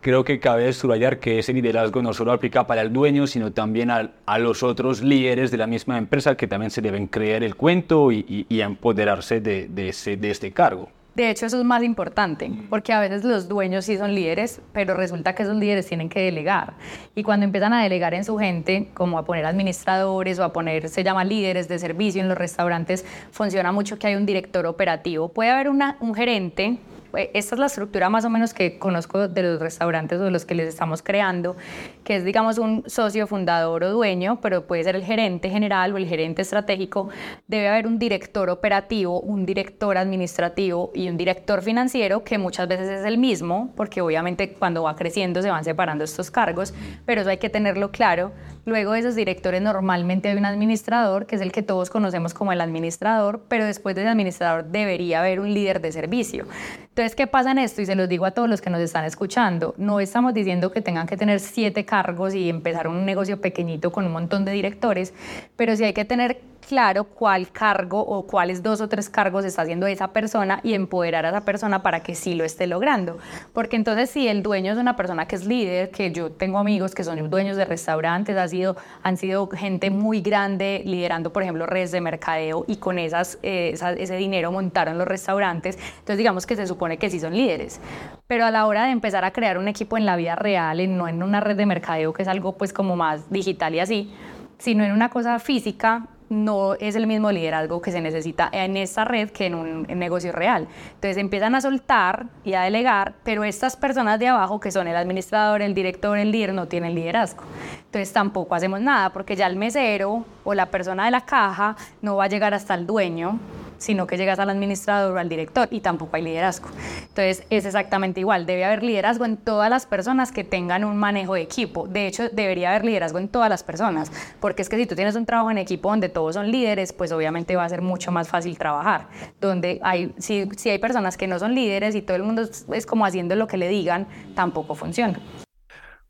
creo 0.00 0.24
que 0.24 0.40
cabe 0.40 0.72
subrayar 0.72 1.18
que 1.18 1.38
ese 1.38 1.52
liderazgo 1.52 2.02
no 2.02 2.12
solo 2.12 2.32
aplica 2.32 2.66
para 2.66 2.82
el 2.82 2.92
dueño, 2.92 3.26
sino 3.26 3.52
también 3.52 3.90
a, 3.90 4.10
a 4.26 4.38
los 4.38 4.62
otros 4.62 5.02
líderes 5.02 5.50
de 5.50 5.56
la 5.56 5.66
misma 5.66 5.98
empresa 5.98 6.36
que 6.36 6.46
también 6.46 6.70
se 6.70 6.80
deben 6.80 7.06
creer 7.06 7.42
el 7.42 7.56
cuento 7.56 8.12
y, 8.12 8.46
y, 8.48 8.60
empoderarse 8.60 9.40
de, 9.40 9.68
de, 9.68 9.90
ese, 9.90 10.16
de 10.16 10.30
este 10.30 10.52
cargo. 10.52 10.88
De 11.14 11.30
hecho, 11.30 11.46
eso 11.46 11.58
es 11.58 11.64
más 11.64 11.82
importante, 11.82 12.48
porque 12.70 12.92
a 12.92 13.00
veces 13.00 13.24
los 13.24 13.48
dueños 13.48 13.86
sí 13.86 13.98
son 13.98 14.14
líderes, 14.14 14.60
pero 14.72 14.94
resulta 14.94 15.34
que 15.34 15.42
esos 15.42 15.56
líderes 15.56 15.84
tienen 15.88 16.08
que 16.08 16.20
delegar. 16.20 16.74
Y 17.16 17.24
cuando 17.24 17.44
empiezan 17.44 17.72
a 17.72 17.82
delegar 17.82 18.14
en 18.14 18.24
su 18.24 18.38
gente, 18.38 18.90
como 18.94 19.18
a 19.18 19.24
poner 19.24 19.44
administradores 19.44 20.38
o 20.38 20.44
a 20.44 20.52
poner, 20.52 20.88
se 20.88 21.02
llama 21.02 21.24
líderes 21.24 21.66
de 21.66 21.80
servicio 21.80 22.22
en 22.22 22.28
los 22.28 22.38
restaurantes, 22.38 23.04
funciona 23.32 23.72
mucho 23.72 23.98
que 23.98 24.06
hay 24.06 24.14
un 24.14 24.26
director 24.26 24.64
operativo. 24.66 25.28
Puede 25.28 25.50
haber 25.50 25.70
una, 25.70 25.96
un 25.98 26.14
gerente 26.14 26.78
esta 27.18 27.54
es 27.54 27.58
la 27.58 27.66
estructura 27.66 28.08
más 28.08 28.24
o 28.24 28.30
menos 28.30 28.54
que 28.54 28.78
conozco 28.78 29.28
de 29.28 29.42
los 29.42 29.60
restaurantes 29.60 30.20
o 30.20 30.24
de 30.24 30.30
los 30.30 30.44
que 30.44 30.54
les 30.54 30.68
estamos 30.68 31.02
creando, 31.02 31.56
que 32.04 32.16
es, 32.16 32.24
digamos, 32.24 32.58
un 32.58 32.84
socio 32.86 33.26
fundador 33.26 33.84
o 33.84 33.90
dueño, 33.90 34.40
pero 34.40 34.66
puede 34.66 34.84
ser 34.84 34.96
el 34.96 35.04
gerente 35.04 35.50
general 35.50 35.92
o 35.94 35.96
el 35.96 36.06
gerente 36.06 36.42
estratégico. 36.42 37.08
Debe 37.46 37.68
haber 37.68 37.86
un 37.86 37.98
director 37.98 38.50
operativo, 38.50 39.20
un 39.20 39.46
director 39.46 39.98
administrativo 39.98 40.90
y 40.94 41.08
un 41.08 41.16
director 41.16 41.62
financiero, 41.62 42.24
que 42.24 42.38
muchas 42.38 42.68
veces 42.68 42.88
es 42.88 43.04
el 43.04 43.18
mismo, 43.18 43.72
porque 43.76 44.00
obviamente 44.00 44.52
cuando 44.52 44.84
va 44.84 44.96
creciendo 44.96 45.42
se 45.42 45.50
van 45.50 45.64
separando 45.64 46.04
estos 46.04 46.30
cargos, 46.30 46.74
pero 47.06 47.22
eso 47.22 47.30
hay 47.30 47.38
que 47.38 47.50
tenerlo 47.50 47.90
claro. 47.90 48.32
Luego 48.68 48.92
de 48.92 48.98
esos 48.98 49.14
directores 49.14 49.62
normalmente 49.62 50.28
hay 50.28 50.36
un 50.36 50.44
administrador, 50.44 51.24
que 51.24 51.36
es 51.36 51.40
el 51.40 51.52
que 51.52 51.62
todos 51.62 51.88
conocemos 51.88 52.34
como 52.34 52.52
el 52.52 52.60
administrador, 52.60 53.40
pero 53.48 53.64
después 53.64 53.96
del 53.96 54.06
administrador 54.06 54.66
debería 54.66 55.20
haber 55.20 55.40
un 55.40 55.54
líder 55.54 55.80
de 55.80 55.90
servicio. 55.90 56.44
Entonces, 56.82 57.14
¿qué 57.14 57.26
pasa 57.26 57.52
en 57.52 57.56
esto? 57.56 57.80
Y 57.80 57.86
se 57.86 57.94
los 57.94 58.10
digo 58.10 58.26
a 58.26 58.32
todos 58.32 58.46
los 58.46 58.60
que 58.60 58.68
nos 58.68 58.80
están 58.80 59.06
escuchando. 59.06 59.74
No 59.78 60.00
estamos 60.00 60.34
diciendo 60.34 60.70
que 60.70 60.82
tengan 60.82 61.06
que 61.06 61.16
tener 61.16 61.40
siete 61.40 61.86
cargos 61.86 62.34
y 62.34 62.50
empezar 62.50 62.88
un 62.88 63.06
negocio 63.06 63.40
pequeñito 63.40 63.90
con 63.90 64.04
un 64.04 64.12
montón 64.12 64.44
de 64.44 64.52
directores, 64.52 65.14
pero 65.56 65.74
sí 65.74 65.84
hay 65.84 65.94
que 65.94 66.04
tener 66.04 66.42
claro 66.68 67.04
cuál 67.04 67.50
cargo 67.50 67.98
o 67.98 68.26
cuáles 68.26 68.62
dos 68.62 68.82
o 68.82 68.88
tres 68.90 69.08
cargos 69.08 69.46
está 69.46 69.62
haciendo 69.62 69.86
esa 69.86 70.12
persona 70.12 70.60
y 70.62 70.74
empoderar 70.74 71.24
a 71.24 71.30
esa 71.30 71.40
persona 71.40 71.82
para 71.82 72.00
que 72.00 72.14
sí 72.14 72.34
lo 72.34 72.44
esté 72.44 72.66
logrando. 72.66 73.16
Porque 73.54 73.76
entonces 73.76 74.10
si 74.10 74.28
el 74.28 74.42
dueño 74.42 74.72
es 74.72 74.78
una 74.78 74.94
persona 74.94 75.26
que 75.26 75.36
es 75.36 75.46
líder, 75.46 75.90
que 75.90 76.12
yo 76.12 76.30
tengo 76.30 76.58
amigos 76.58 76.94
que 76.94 77.04
son 77.04 77.30
dueños 77.30 77.56
de 77.56 77.64
restaurantes, 77.64 78.36
ha 78.36 78.46
sido, 78.48 78.76
han 79.02 79.16
sido 79.16 79.48
gente 79.48 79.90
muy 79.90 80.20
grande 80.20 80.82
liderando, 80.84 81.32
por 81.32 81.42
ejemplo, 81.42 81.64
redes 81.64 81.90
de 81.90 82.02
mercadeo 82.02 82.66
y 82.68 82.76
con 82.76 82.98
esas, 82.98 83.38
eh, 83.42 83.74
ese 83.96 84.16
dinero 84.16 84.52
montaron 84.52 84.98
los 84.98 85.08
restaurantes, 85.08 85.78
entonces 86.00 86.18
digamos 86.18 86.44
que 86.44 86.54
se 86.54 86.66
supone 86.66 86.98
que 86.98 87.08
sí 87.08 87.18
son 87.18 87.34
líderes. 87.34 87.80
Pero 88.26 88.44
a 88.44 88.50
la 88.50 88.66
hora 88.66 88.84
de 88.84 88.90
empezar 88.90 89.24
a 89.24 89.30
crear 89.30 89.56
un 89.56 89.68
equipo 89.68 89.96
en 89.96 90.04
la 90.04 90.16
vida 90.16 90.36
real, 90.36 90.98
no 90.98 91.08
en 91.08 91.22
una 91.22 91.40
red 91.40 91.56
de 91.56 91.64
mercadeo 91.64 92.12
que 92.12 92.20
es 92.22 92.28
algo 92.28 92.58
pues 92.58 92.74
como 92.74 92.94
más 92.94 93.30
digital 93.30 93.74
y 93.74 93.80
así, 93.80 94.12
sino 94.58 94.84
en 94.84 94.92
una 94.92 95.08
cosa 95.08 95.38
física, 95.38 96.08
no 96.28 96.74
es 96.74 96.94
el 96.96 97.06
mismo 97.06 97.32
liderazgo 97.32 97.80
que 97.80 97.90
se 97.90 98.00
necesita 98.00 98.48
en 98.52 98.76
esta 98.76 99.04
red 99.04 99.30
que 99.30 99.46
en 99.46 99.54
un 99.54 99.82
negocio 99.82 100.32
real. 100.32 100.68
Entonces 100.94 101.16
empiezan 101.16 101.54
a 101.54 101.60
soltar 101.60 102.26
y 102.44 102.54
a 102.54 102.62
delegar, 102.62 103.14
pero 103.24 103.44
estas 103.44 103.76
personas 103.76 104.18
de 104.18 104.28
abajo, 104.28 104.60
que 104.60 104.70
son 104.70 104.88
el 104.88 104.96
administrador, 104.96 105.62
el 105.62 105.74
director, 105.74 106.18
el 106.18 106.30
líder, 106.30 106.54
no 106.54 106.66
tienen 106.66 106.94
liderazgo. 106.94 107.42
Entonces 107.86 108.12
tampoco 108.12 108.54
hacemos 108.54 108.80
nada 108.80 109.10
porque 109.10 109.36
ya 109.36 109.46
el 109.46 109.56
mesero 109.56 110.24
o 110.44 110.54
la 110.54 110.66
persona 110.66 111.04
de 111.04 111.10
la 111.10 111.22
caja 111.22 111.76
no 112.02 112.16
va 112.16 112.24
a 112.24 112.28
llegar 112.28 112.54
hasta 112.54 112.74
el 112.74 112.86
dueño 112.86 113.38
sino 113.78 114.06
que 114.06 114.16
llegas 114.16 114.38
al 114.38 114.50
administrador 114.50 115.16
o 115.16 115.18
al 115.18 115.28
director 115.28 115.68
y 115.70 115.80
tampoco 115.80 116.16
hay 116.16 116.22
liderazgo. 116.22 116.68
Entonces 117.02 117.44
es 117.50 117.64
exactamente 117.64 118.20
igual, 118.20 118.46
debe 118.46 118.64
haber 118.64 118.82
liderazgo 118.82 119.24
en 119.24 119.36
todas 119.36 119.70
las 119.70 119.86
personas 119.86 120.32
que 120.32 120.44
tengan 120.44 120.84
un 120.84 120.96
manejo 120.96 121.34
de 121.34 121.42
equipo. 121.42 121.88
De 121.88 122.06
hecho, 122.06 122.28
debería 122.28 122.70
haber 122.70 122.84
liderazgo 122.84 123.18
en 123.18 123.28
todas 123.28 123.48
las 123.48 123.62
personas, 123.62 124.12
porque 124.40 124.62
es 124.62 124.68
que 124.68 124.76
si 124.76 124.86
tú 124.86 124.94
tienes 124.94 125.16
un 125.16 125.26
trabajo 125.26 125.50
en 125.50 125.58
equipo 125.58 125.90
donde 125.90 126.08
todos 126.08 126.34
son 126.34 126.50
líderes, 126.50 126.92
pues 126.92 127.12
obviamente 127.12 127.56
va 127.56 127.64
a 127.64 127.68
ser 127.68 127.82
mucho 127.82 128.12
más 128.12 128.28
fácil 128.28 128.58
trabajar. 128.58 129.08
Donde 129.40 129.80
hay, 129.82 130.14
si, 130.18 130.48
si 130.56 130.70
hay 130.70 130.78
personas 130.78 131.16
que 131.16 131.26
no 131.26 131.38
son 131.38 131.54
líderes 131.54 131.94
y 131.94 132.02
todo 132.02 132.16
el 132.16 132.22
mundo 132.22 132.42
es 132.72 132.86
como 132.86 133.06
haciendo 133.06 133.36
lo 133.36 133.46
que 133.46 133.56
le 133.56 133.68
digan, 133.68 134.06
tampoco 134.34 134.74
funciona. 134.74 135.18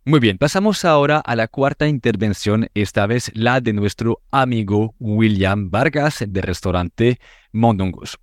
Muy 0.09 0.21
bien, 0.21 0.39
pasamos 0.39 0.87
ahora 0.87 1.19
a 1.19 1.37
la 1.37 1.49
cuarta 1.49 1.87
intervención, 1.87 2.71
esta 2.73 3.07
vez 3.07 3.31
la 3.35 3.61
de 3.61 3.75
nuestro 3.75 4.23
amigo 4.31 4.95
William 4.99 5.69
Vargas 5.69 6.25
del 6.27 6.45
restaurante 6.45 7.19
Mondongos. 7.53 8.19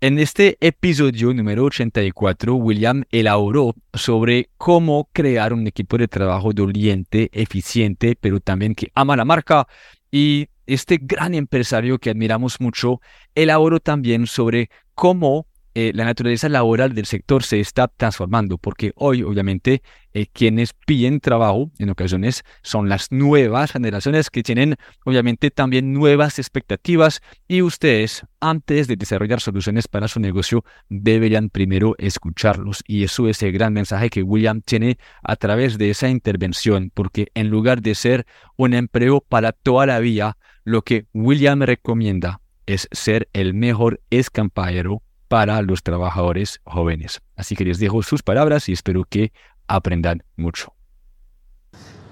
En 0.00 0.18
este 0.18 0.56
episodio 0.58 1.34
número 1.34 1.64
84, 1.64 2.54
William 2.54 3.04
elaboró 3.10 3.74
sobre 3.92 4.48
cómo 4.56 5.10
crear 5.12 5.52
un 5.52 5.66
equipo 5.66 5.98
de 5.98 6.08
trabajo 6.08 6.54
doliente, 6.54 7.28
eficiente, 7.34 8.16
pero 8.18 8.40
también 8.40 8.74
que 8.74 8.90
ama 8.94 9.14
la 9.14 9.26
marca. 9.26 9.68
Y 10.10 10.48
este 10.66 10.98
gran 10.98 11.34
empresario 11.34 11.98
que 11.98 12.08
admiramos 12.08 12.58
mucho 12.58 13.02
elaboró 13.34 13.80
también 13.80 14.26
sobre 14.26 14.70
cómo 14.94 15.46
eh, 15.80 15.92
la 15.94 16.04
naturaleza 16.04 16.48
laboral 16.48 16.92
del 16.92 17.06
sector 17.06 17.44
se 17.44 17.60
está 17.60 17.86
transformando, 17.86 18.58
porque 18.58 18.90
hoy 18.96 19.22
obviamente 19.22 19.80
eh, 20.12 20.26
quienes 20.26 20.72
piden 20.72 21.20
trabajo 21.20 21.70
en 21.78 21.88
ocasiones 21.88 22.42
son 22.64 22.88
las 22.88 23.12
nuevas 23.12 23.70
generaciones 23.70 24.28
que 24.28 24.42
tienen 24.42 24.74
obviamente 25.04 25.52
también 25.52 25.92
nuevas 25.92 26.40
expectativas 26.40 27.20
y 27.46 27.62
ustedes 27.62 28.26
antes 28.40 28.88
de 28.88 28.96
desarrollar 28.96 29.40
soluciones 29.40 29.86
para 29.86 30.08
su 30.08 30.18
negocio 30.18 30.64
deberían 30.88 31.48
primero 31.48 31.94
escucharlos 31.98 32.82
y 32.88 33.04
eso 33.04 33.28
es 33.28 33.40
el 33.44 33.52
gran 33.52 33.72
mensaje 33.72 34.10
que 34.10 34.24
William 34.24 34.62
tiene 34.62 34.98
a 35.22 35.36
través 35.36 35.78
de 35.78 35.90
esa 35.90 36.08
intervención, 36.08 36.90
porque 36.92 37.28
en 37.34 37.50
lugar 37.50 37.82
de 37.82 37.94
ser 37.94 38.26
un 38.56 38.74
empleo 38.74 39.20
para 39.20 39.52
toda 39.52 39.86
la 39.86 40.00
vida, 40.00 40.38
lo 40.64 40.82
que 40.82 41.06
William 41.14 41.62
recomienda 41.62 42.40
es 42.66 42.88
ser 42.90 43.28
el 43.32 43.54
mejor 43.54 44.00
escampaero 44.10 45.02
para 45.28 45.62
los 45.62 45.82
trabajadores 45.82 46.60
jóvenes. 46.64 47.20
Así 47.36 47.54
que 47.54 47.64
les 47.64 47.78
dejo 47.78 48.02
sus 48.02 48.22
palabras 48.22 48.68
y 48.68 48.72
espero 48.72 49.04
que 49.08 49.32
aprendan 49.66 50.22
mucho. 50.36 50.72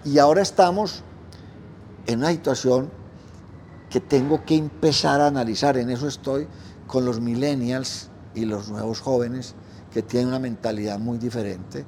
Y 0.05 0.19
ahora 0.19 0.43
estamos 0.43 1.03
en 2.07 2.21
una 2.21 2.31
situación 2.31 2.91
que 3.91 4.01
tengo 4.01 4.45
que 4.45 4.57
empezar 4.57 5.21
a 5.21 5.27
analizar, 5.27 5.77
en 5.79 5.91
eso 5.91 6.07
estoy 6.07 6.47
con 6.87 7.05
los 7.05 7.21
millennials 7.21 8.11
y 8.35 8.45
los 8.45 8.69
nuevos 8.69 9.01
jóvenes 9.01 9.55
que 9.93 10.03
tienen 10.03 10.29
una 10.29 10.39
mentalidad 10.39 10.99
muy 10.99 11.19
diferente 11.19 11.85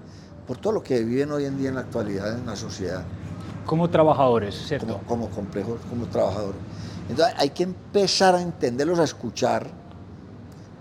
por 0.46 0.56
todo 0.56 0.72
lo 0.72 0.82
que 0.82 1.04
viven 1.04 1.30
hoy 1.30 1.44
en 1.44 1.58
día 1.58 1.68
en 1.68 1.74
la 1.74 1.82
actualidad 1.82 2.38
en 2.38 2.46
la 2.46 2.56
sociedad. 2.56 3.04
Como 3.66 3.90
trabajadores, 3.90 4.54
¿cierto? 4.66 5.00
Como, 5.06 5.26
como 5.26 5.28
complejos, 5.28 5.78
como 5.90 6.06
trabajadores. 6.06 6.60
Entonces 7.10 7.34
hay 7.38 7.50
que 7.50 7.64
empezar 7.64 8.34
a 8.34 8.40
entenderlos, 8.40 8.98
a 8.98 9.04
escuchar, 9.04 9.70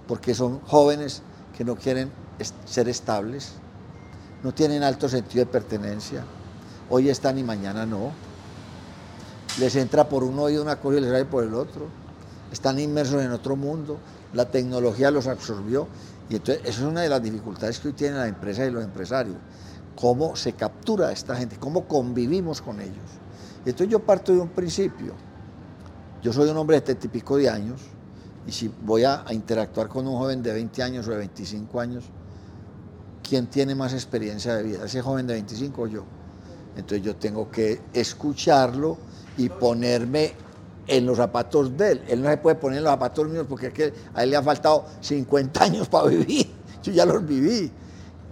porque 0.08 0.34
son 0.34 0.60
jóvenes 0.62 1.22
que 1.58 1.64
no 1.64 1.76
quieren 1.76 2.12
ser 2.66 2.88
estables, 2.88 3.54
no 4.44 4.54
tienen 4.54 4.84
alto 4.84 5.10
sentido 5.10 5.46
de 5.46 5.52
pertenencia, 5.52 6.24
hoy 6.90 7.10
están 7.10 7.38
y 7.38 7.44
mañana 7.44 7.86
no. 7.86 8.12
Les 9.60 9.76
entra 9.76 10.08
por 10.08 10.24
un 10.24 10.38
oído 10.38 10.62
una 10.62 10.76
cosa 10.76 10.98
y 10.98 11.02
les 11.02 11.10
sale 11.10 11.26
por 11.26 11.44
el 11.44 11.56
otro. 11.56 11.88
Están 12.52 12.80
inmersos 12.80 13.24
en 13.24 13.32
otro 13.32 13.56
mundo, 13.56 13.98
la 14.34 14.46
tecnología 14.46 15.10
los 15.10 15.28
absorbió 15.28 15.88
y 16.30 16.36
entonces 16.36 16.64
eso 16.66 16.82
es 16.82 16.88
una 16.88 17.02
de 17.02 17.10
las 17.10 17.22
dificultades 17.22 17.80
que 17.80 17.90
hoy 17.90 17.94
tienen 17.94 18.20
las 18.20 18.30
empresas 18.30 18.68
y 18.68 18.72
los 18.72 18.84
empresarios. 18.84 19.38
Cómo 19.96 20.36
se 20.36 20.54
captura 20.54 21.08
a 21.08 21.12
esta 21.12 21.36
gente, 21.36 21.58
cómo 21.58 21.88
convivimos 21.88 22.62
con 22.62 22.80
ellos. 22.80 23.10
entonces 23.66 23.90
yo 23.90 24.00
parto 24.00 24.32
de 24.32 24.40
un 24.40 24.50
principio. 24.50 25.14
Yo 26.22 26.32
soy 26.32 26.50
un 26.50 26.58
hombre 26.58 26.76
de 26.76 26.80
este 26.80 26.96
típico 26.96 27.38
de 27.38 27.50
años, 27.50 27.82
y 28.48 28.52
si 28.54 28.72
voy 28.82 29.04
a, 29.04 29.26
interactuar 29.32 29.90
con 29.90 30.08
un 30.08 30.18
joven 30.18 30.42
de 30.42 30.54
20 30.54 30.82
años 30.82 31.08
o 31.08 31.12
de 31.12 31.18
25 31.18 31.80
años, 31.82 32.06
¿quién 33.22 33.48
tiene 33.48 33.76
más 33.76 33.94
experiencia 33.94 34.56
de 34.56 34.64
vida? 34.64 34.86
¿Ese 34.86 35.02
joven 35.02 35.28
de 35.28 35.34
25 35.34 35.82
o 35.82 35.88
yo? 35.88 36.06
Entonces 36.78 37.06
yo 37.06 37.18
tengo 37.18 37.52
que 37.52 37.82
escucharlo 37.92 38.98
y 39.38 39.50
ponerme 39.50 40.34
en 40.88 41.06
los 41.06 41.18
zapatos 41.18 41.76
de 41.76 41.92
él. 41.92 42.02
Él 42.08 42.22
no 42.22 42.30
se 42.30 42.38
puede 42.38 42.56
poner 42.56 42.78
en 42.78 42.86
los 42.86 42.94
zapatos 42.94 43.28
míos 43.28 43.46
porque 43.50 43.68
es 43.68 43.74
que 43.74 43.94
a 44.14 44.24
él 44.24 44.30
le 44.30 44.38
ha 44.38 44.44
faltado 44.44 44.86
50 45.02 45.64
años 45.64 45.90
para 45.90 46.08
vivir. 46.08 46.50
Yo 46.84 46.94
ya 46.94 47.06
los 47.06 47.28
viví. 47.28 47.70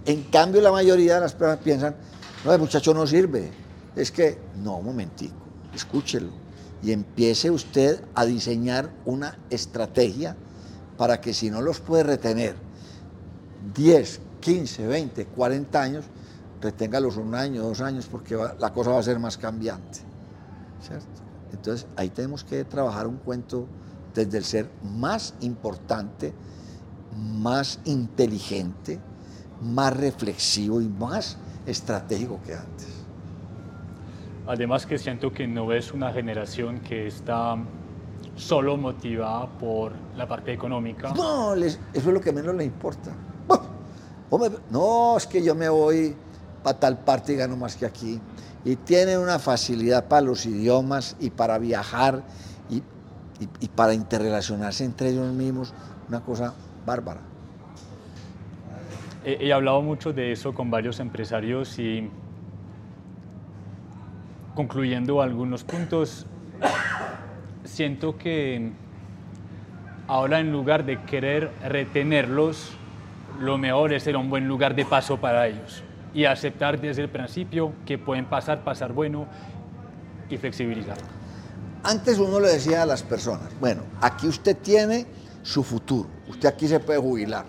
En 0.06 0.22
cambio, 0.24 0.62
la 0.62 0.72
mayoría 0.72 1.16
de 1.16 1.20
las 1.20 1.34
personas 1.34 1.58
piensan, 1.62 1.94
no, 2.42 2.52
el 2.54 2.60
muchacho 2.60 2.94
no 2.94 3.06
sirve. 3.06 3.50
Es 3.94 4.10
que, 4.10 4.38
no, 4.62 4.76
un 4.78 4.86
momentico, 4.86 5.36
escúchelo 5.74 6.45
y 6.82 6.92
empiece 6.92 7.50
usted 7.50 8.02
a 8.14 8.24
diseñar 8.24 8.90
una 9.04 9.38
estrategia 9.50 10.36
para 10.96 11.20
que 11.20 11.34
si 11.34 11.50
no 11.50 11.62
los 11.62 11.80
puede 11.80 12.04
retener 12.04 12.54
10, 13.74 14.20
15, 14.40 14.86
20, 14.86 15.26
40 15.26 15.82
años, 15.82 16.04
reténgalos 16.60 17.16
un 17.16 17.34
año, 17.34 17.62
dos 17.62 17.80
años, 17.80 18.06
porque 18.06 18.36
la 18.58 18.72
cosa 18.72 18.90
va 18.90 19.00
a 19.00 19.02
ser 19.02 19.18
más 19.18 19.36
cambiante. 19.36 20.00
¿cierto? 20.80 21.06
Entonces 21.52 21.86
ahí 21.96 22.10
tenemos 22.10 22.44
que 22.44 22.64
trabajar 22.64 23.06
un 23.06 23.16
cuento 23.16 23.66
desde 24.14 24.38
el 24.38 24.44
ser 24.44 24.70
más 24.82 25.34
importante, 25.40 26.32
más 27.14 27.80
inteligente, 27.84 28.98
más 29.62 29.96
reflexivo 29.96 30.80
y 30.80 30.88
más 30.88 31.36
estratégico 31.66 32.40
que 32.44 32.54
antes. 32.54 32.95
Además 34.46 34.86
que 34.86 34.98
siento 34.98 35.32
que 35.32 35.46
no 35.46 35.72
es 35.72 35.92
una 35.92 36.12
generación 36.12 36.80
que 36.80 37.08
está 37.08 37.56
solo 38.36 38.76
motivada 38.76 39.46
por 39.46 39.92
la 40.16 40.28
parte 40.28 40.52
económica. 40.52 41.12
No, 41.14 41.54
eso 41.54 41.78
es 41.92 42.04
lo 42.04 42.20
que 42.20 42.32
menos 42.32 42.54
le 42.54 42.64
importa. 42.64 43.12
No, 44.70 45.16
es 45.16 45.26
que 45.26 45.42
yo 45.42 45.54
me 45.54 45.68
voy 45.68 46.14
para 46.62 46.78
tal 46.78 46.98
parte 46.98 47.32
y 47.32 47.36
gano 47.36 47.56
más 47.56 47.76
que 47.76 47.86
aquí. 47.86 48.20
Y 48.64 48.76
tienen 48.76 49.18
una 49.18 49.38
facilidad 49.38 50.06
para 50.06 50.22
los 50.22 50.44
idiomas 50.46 51.16
y 51.20 51.30
para 51.30 51.58
viajar 51.58 52.22
y, 52.68 52.82
y 53.60 53.68
para 53.68 53.94
interrelacionarse 53.94 54.84
entre 54.84 55.10
ellos 55.10 55.32
mismos, 55.32 55.72
una 56.08 56.20
cosa 56.20 56.54
bárbara. 56.84 57.20
He, 59.24 59.46
he 59.46 59.52
hablado 59.52 59.82
mucho 59.82 60.12
de 60.12 60.32
eso 60.32 60.54
con 60.54 60.70
varios 60.70 60.98
empresarios 61.00 61.78
y 61.78 62.10
concluyendo 64.56 65.22
algunos 65.22 65.62
puntos, 65.62 66.26
siento 67.64 68.16
que 68.16 68.72
ahora 70.08 70.40
en 70.40 70.50
lugar 70.50 70.84
de 70.84 71.02
querer 71.02 71.52
retenerlos, 71.62 72.72
lo 73.38 73.58
mejor 73.58 73.92
es 73.92 74.02
ser 74.02 74.16
un 74.16 74.30
buen 74.30 74.48
lugar 74.48 74.74
de 74.74 74.86
paso 74.86 75.18
para 75.18 75.46
ellos 75.46 75.84
y 76.14 76.24
aceptar 76.24 76.80
desde 76.80 77.02
el 77.02 77.10
principio 77.10 77.72
que 77.84 77.98
pueden 77.98 78.24
pasar, 78.24 78.64
pasar 78.64 78.92
bueno 78.92 79.26
y 80.30 80.38
flexibilizar. 80.38 80.96
Antes 81.84 82.18
uno 82.18 82.40
le 82.40 82.48
decía 82.48 82.82
a 82.82 82.86
las 82.86 83.02
personas, 83.02 83.50
bueno, 83.60 83.82
aquí 84.00 84.26
usted 84.26 84.56
tiene 84.56 85.06
su 85.42 85.62
futuro, 85.62 86.08
usted 86.28 86.48
aquí 86.48 86.66
se 86.66 86.80
puede 86.80 86.98
jubilar. 86.98 87.44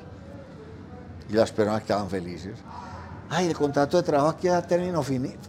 Y 1.30 1.34
las 1.34 1.52
personas 1.52 1.84
quedaban 1.84 2.10
felices. 2.10 2.60
Ay, 3.30 3.48
el 3.48 3.56
contrato 3.56 3.98
de 3.98 4.04
trabajo 4.04 4.30
aquí 4.30 4.48
a 4.48 4.62
término 4.62 5.04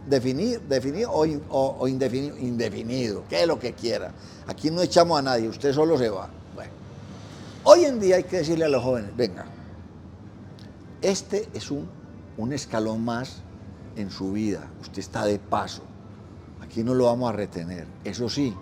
definido, 0.07 0.61
definido 0.69 1.13
o, 1.13 1.87
indefinido, 1.87 2.37
indefinido, 2.37 3.25
que 3.29 3.43
es 3.43 3.47
lo 3.47 3.59
que 3.59 3.73
quiera. 3.73 4.13
Aquí 4.49 4.71
no 4.71 4.83
echamos 4.83 5.19
a 5.19 5.23
nadie, 5.23 5.49
usted 5.49 5.73
solo 5.73 5.97
se 5.97 6.11
va. 6.11 6.29
Bueno, 6.57 6.73
hoy 7.63 7.85
en 7.85 8.01
día 8.01 8.17
hay 8.17 8.25
que 8.25 8.39
decirle 8.39 8.65
a 8.65 8.69
los 8.69 8.83
jóvenes, 8.83 9.17
venga, 9.17 9.47
este 11.03 11.49
es 11.55 11.71
un, 11.71 11.89
un 12.37 12.53
escalón 12.53 13.05
más 13.05 13.43
en 13.95 14.11
su 14.11 14.33
vida, 14.33 14.69
usted 14.81 14.99
está 14.99 15.25
de 15.25 15.39
paso, 15.39 15.83
aquí 16.61 16.83
no 16.83 16.95
lo 16.95 17.05
vamos 17.05 17.29
a 17.29 17.33
retener. 17.33 17.87
Eso 18.03 18.29
sí, 18.29 18.55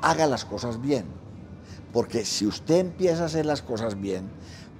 haga 0.00 0.28
las 0.28 0.44
cosas 0.44 0.80
bien, 0.80 1.06
porque 1.92 2.24
si 2.24 2.46
usted 2.46 2.76
empieza 2.76 3.24
a 3.24 3.26
hacer 3.26 3.46
las 3.46 3.62
cosas 3.62 4.00
bien, 4.00 4.28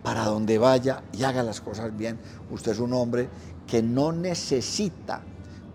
para 0.02 0.24
donde 0.24 0.58
vaya 0.58 1.02
y 1.12 1.24
haga 1.24 1.42
las 1.42 1.60
cosas 1.60 1.96
bien. 1.96 2.18
Usted 2.50 2.72
es 2.72 2.78
un 2.78 2.92
hombre 2.92 3.28
que 3.66 3.82
no 3.82 4.12
necesita 4.12 5.22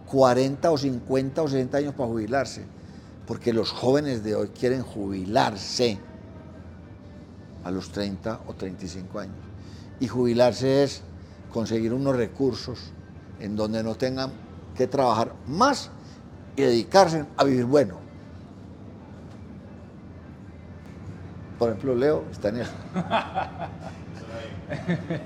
40 0.08 0.72
o 0.72 0.78
50 0.78 1.42
o 1.42 1.48
60 1.48 1.78
años 1.78 1.94
para 1.96 2.10
jubilarse, 2.10 2.66
porque 3.26 3.54
los 3.54 3.72
jóvenes 3.72 4.24
de 4.24 4.36
hoy 4.36 4.50
quieren 4.50 4.82
jubilarse 4.82 6.00
a 7.64 7.72
los 7.72 7.92
30 7.92 8.42
o 8.48 8.54
35 8.54 9.20
años. 9.20 9.38
Y 10.00 10.08
jubilarse 10.08 10.84
es 10.84 11.02
conseguir 11.52 11.94
unos 11.94 12.16
recursos 12.16 12.92
en 13.40 13.56
donde 13.56 13.84
no 13.84 13.96
tengan 13.96 14.32
que 14.76 14.88
trabajar 14.88 15.34
más 15.48 15.92
y 16.56 16.62
dedicarse 16.64 17.26
a 17.38 17.44
vivir 17.44 17.66
bueno. 17.66 17.96
Por 21.60 21.70
ejemplo, 21.70 21.96
Leo 21.96 22.26
está 22.32 22.50
en 22.50 22.58
eso. 22.58 22.74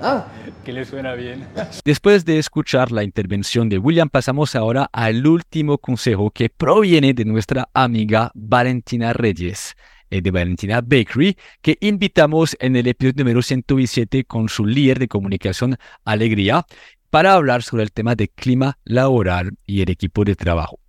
Ah. 0.01 0.27
Que 0.65 0.73
le 0.73 0.83
suena 0.83 1.13
bien. 1.13 1.47
Después 1.85 2.25
de 2.25 2.39
escuchar 2.39 2.91
la 2.91 3.03
intervención 3.03 3.69
de 3.69 3.77
William, 3.77 4.09
pasamos 4.09 4.55
ahora 4.55 4.89
al 4.91 5.25
último 5.25 5.77
consejo 5.77 6.29
que 6.31 6.49
proviene 6.49 7.13
de 7.13 7.23
nuestra 7.23 7.69
amiga 7.73 8.31
Valentina 8.33 9.13
Reyes 9.13 9.75
eh, 10.09 10.21
de 10.21 10.31
Valentina 10.31 10.81
Bakery, 10.81 11.37
que 11.61 11.77
invitamos 11.81 12.55
en 12.59 12.75
el 12.75 12.87
episodio 12.87 13.23
número 13.23 13.41
117 13.41 14.25
con 14.25 14.49
su 14.49 14.65
líder 14.65 14.99
de 14.99 15.07
comunicación 15.07 15.77
Alegría 16.03 16.65
para 17.09 17.33
hablar 17.33 17.63
sobre 17.63 17.83
el 17.83 17.91
tema 17.91 18.15
de 18.15 18.27
clima 18.27 18.77
laboral 18.83 19.51
y 19.65 19.81
el 19.81 19.89
equipo 19.89 20.23
de 20.23 20.35
trabajo. 20.35 20.79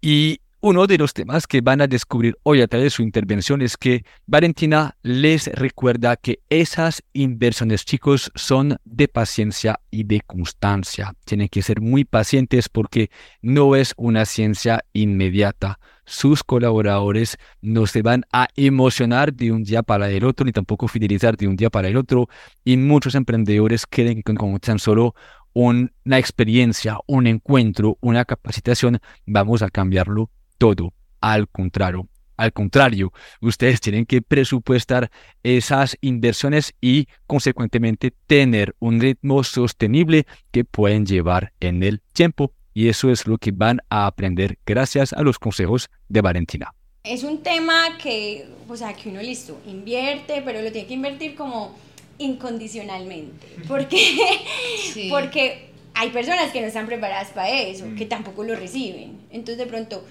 Y 0.00 0.40
uno 0.60 0.88
de 0.88 0.98
los 0.98 1.14
temas 1.14 1.46
que 1.46 1.60
van 1.60 1.80
a 1.80 1.86
descubrir 1.86 2.36
hoy 2.42 2.62
a 2.62 2.66
través 2.66 2.86
de 2.86 2.90
su 2.90 3.02
intervención 3.02 3.62
es 3.62 3.76
que 3.76 4.04
Valentina 4.26 4.96
les 5.02 5.46
recuerda 5.46 6.16
que 6.16 6.40
esas 6.50 7.02
inversiones, 7.12 7.84
chicos, 7.84 8.32
son 8.34 8.76
de 8.84 9.06
paciencia 9.06 9.78
y 9.90 10.02
de 10.02 10.20
constancia. 10.20 11.14
Tienen 11.24 11.48
que 11.48 11.62
ser 11.62 11.80
muy 11.80 12.04
pacientes 12.04 12.68
porque 12.68 13.10
no 13.40 13.76
es 13.76 13.94
una 13.96 14.24
ciencia 14.24 14.84
inmediata. 14.92 15.78
Sus 16.06 16.42
colaboradores 16.42 17.36
no 17.60 17.86
se 17.86 18.02
van 18.02 18.24
a 18.32 18.48
emocionar 18.56 19.32
de 19.32 19.52
un 19.52 19.62
día 19.62 19.84
para 19.84 20.10
el 20.10 20.24
otro, 20.24 20.44
ni 20.44 20.50
tampoco 20.50 20.88
fidelizar 20.88 21.36
de 21.36 21.46
un 21.46 21.54
día 21.54 21.70
para 21.70 21.86
el 21.86 21.96
otro. 21.96 22.28
Y 22.64 22.76
muchos 22.78 23.14
emprendedores 23.14 23.86
creen 23.86 24.22
que 24.24 24.34
con 24.34 24.58
tan 24.58 24.80
solo 24.80 25.14
una 25.52 26.18
experiencia, 26.18 26.98
un 27.06 27.28
encuentro, 27.28 27.96
una 28.00 28.24
capacitación, 28.24 28.98
vamos 29.24 29.62
a 29.62 29.70
cambiarlo 29.70 30.30
todo. 30.58 30.92
Al 31.20 31.48
contrario, 31.48 32.08
al 32.38 32.52
contrario, 32.52 33.12
ustedes 33.40 33.80
tienen 33.80 34.06
que 34.06 34.22
presupuestar 34.22 35.10
esas 35.42 35.98
inversiones 36.00 36.72
y 36.80 37.08
consecuentemente 37.26 38.14
tener 38.28 38.76
un 38.78 39.00
ritmo 39.00 39.42
sostenible 39.42 40.24
que 40.52 40.64
pueden 40.64 41.04
llevar 41.04 41.52
en 41.58 41.82
el 41.82 42.00
tiempo. 42.12 42.52
Y 42.72 42.88
eso 42.88 43.10
es 43.10 43.26
lo 43.26 43.38
que 43.38 43.50
van 43.50 43.80
a 43.90 44.06
aprender 44.06 44.56
gracias 44.64 45.12
a 45.12 45.22
los 45.22 45.40
consejos 45.40 45.90
de 46.08 46.20
Valentina. 46.20 46.72
Es 47.02 47.24
un 47.24 47.42
tema 47.42 47.98
que, 48.00 48.48
o 48.68 48.76
sea, 48.76 48.94
que 48.94 49.08
uno 49.08 49.20
listo, 49.20 49.58
invierte, 49.66 50.40
pero 50.44 50.62
lo 50.62 50.70
tiene 50.70 50.86
que 50.86 50.94
invertir 50.94 51.34
como 51.34 51.76
incondicionalmente. 52.18 53.46
Porque, 53.66 54.16
porque 55.10 55.70
hay 55.94 56.10
personas 56.10 56.52
que 56.52 56.60
no 56.60 56.68
están 56.68 56.86
preparadas 56.86 57.30
para 57.30 57.50
eso, 57.50 57.84
que 57.96 58.04
mm. 58.04 58.08
tampoco 58.08 58.44
lo 58.44 58.54
reciben. 58.54 59.18
Entonces 59.32 59.58
de 59.58 59.66
pronto 59.66 60.04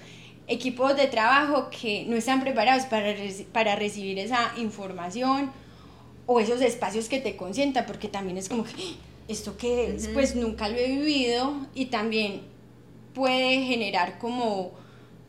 equipos 0.48 0.96
de 0.96 1.06
trabajo 1.06 1.68
que 1.70 2.04
no 2.06 2.16
están 2.16 2.40
preparados 2.40 2.86
para, 2.86 3.14
para 3.52 3.76
recibir 3.76 4.18
esa 4.18 4.52
información 4.56 5.52
o 6.26 6.40
esos 6.40 6.60
espacios 6.62 7.08
que 7.08 7.20
te 7.20 7.36
consientan, 7.36 7.86
porque 7.86 8.08
también 8.08 8.38
es 8.38 8.48
como 8.48 8.64
que, 8.64 8.72
ah, 8.72 8.96
¿esto 9.28 9.56
qué 9.56 9.94
es? 9.94 10.08
Pues 10.08 10.34
nunca 10.34 10.68
lo 10.68 10.76
he 10.76 10.88
vivido 10.88 11.66
y 11.74 11.86
también 11.86 12.42
puede 13.14 13.62
generar 13.62 14.18
como 14.18 14.72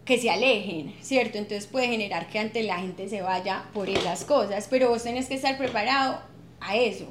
que 0.05 0.17
se 0.17 0.29
alejen, 0.29 0.95
¿cierto? 1.01 1.37
Entonces 1.37 1.67
puede 1.67 1.87
generar 1.87 2.29
que 2.29 2.39
ante 2.39 2.63
la 2.63 2.79
gente 2.79 3.07
se 3.09 3.21
vaya 3.21 3.65
por 3.73 3.89
esas 3.89 4.25
cosas, 4.25 4.67
pero 4.69 4.89
vos 4.89 5.03
tenés 5.03 5.27
que 5.27 5.35
estar 5.35 5.57
preparado 5.57 6.19
a 6.61 6.75
eso. 6.75 7.05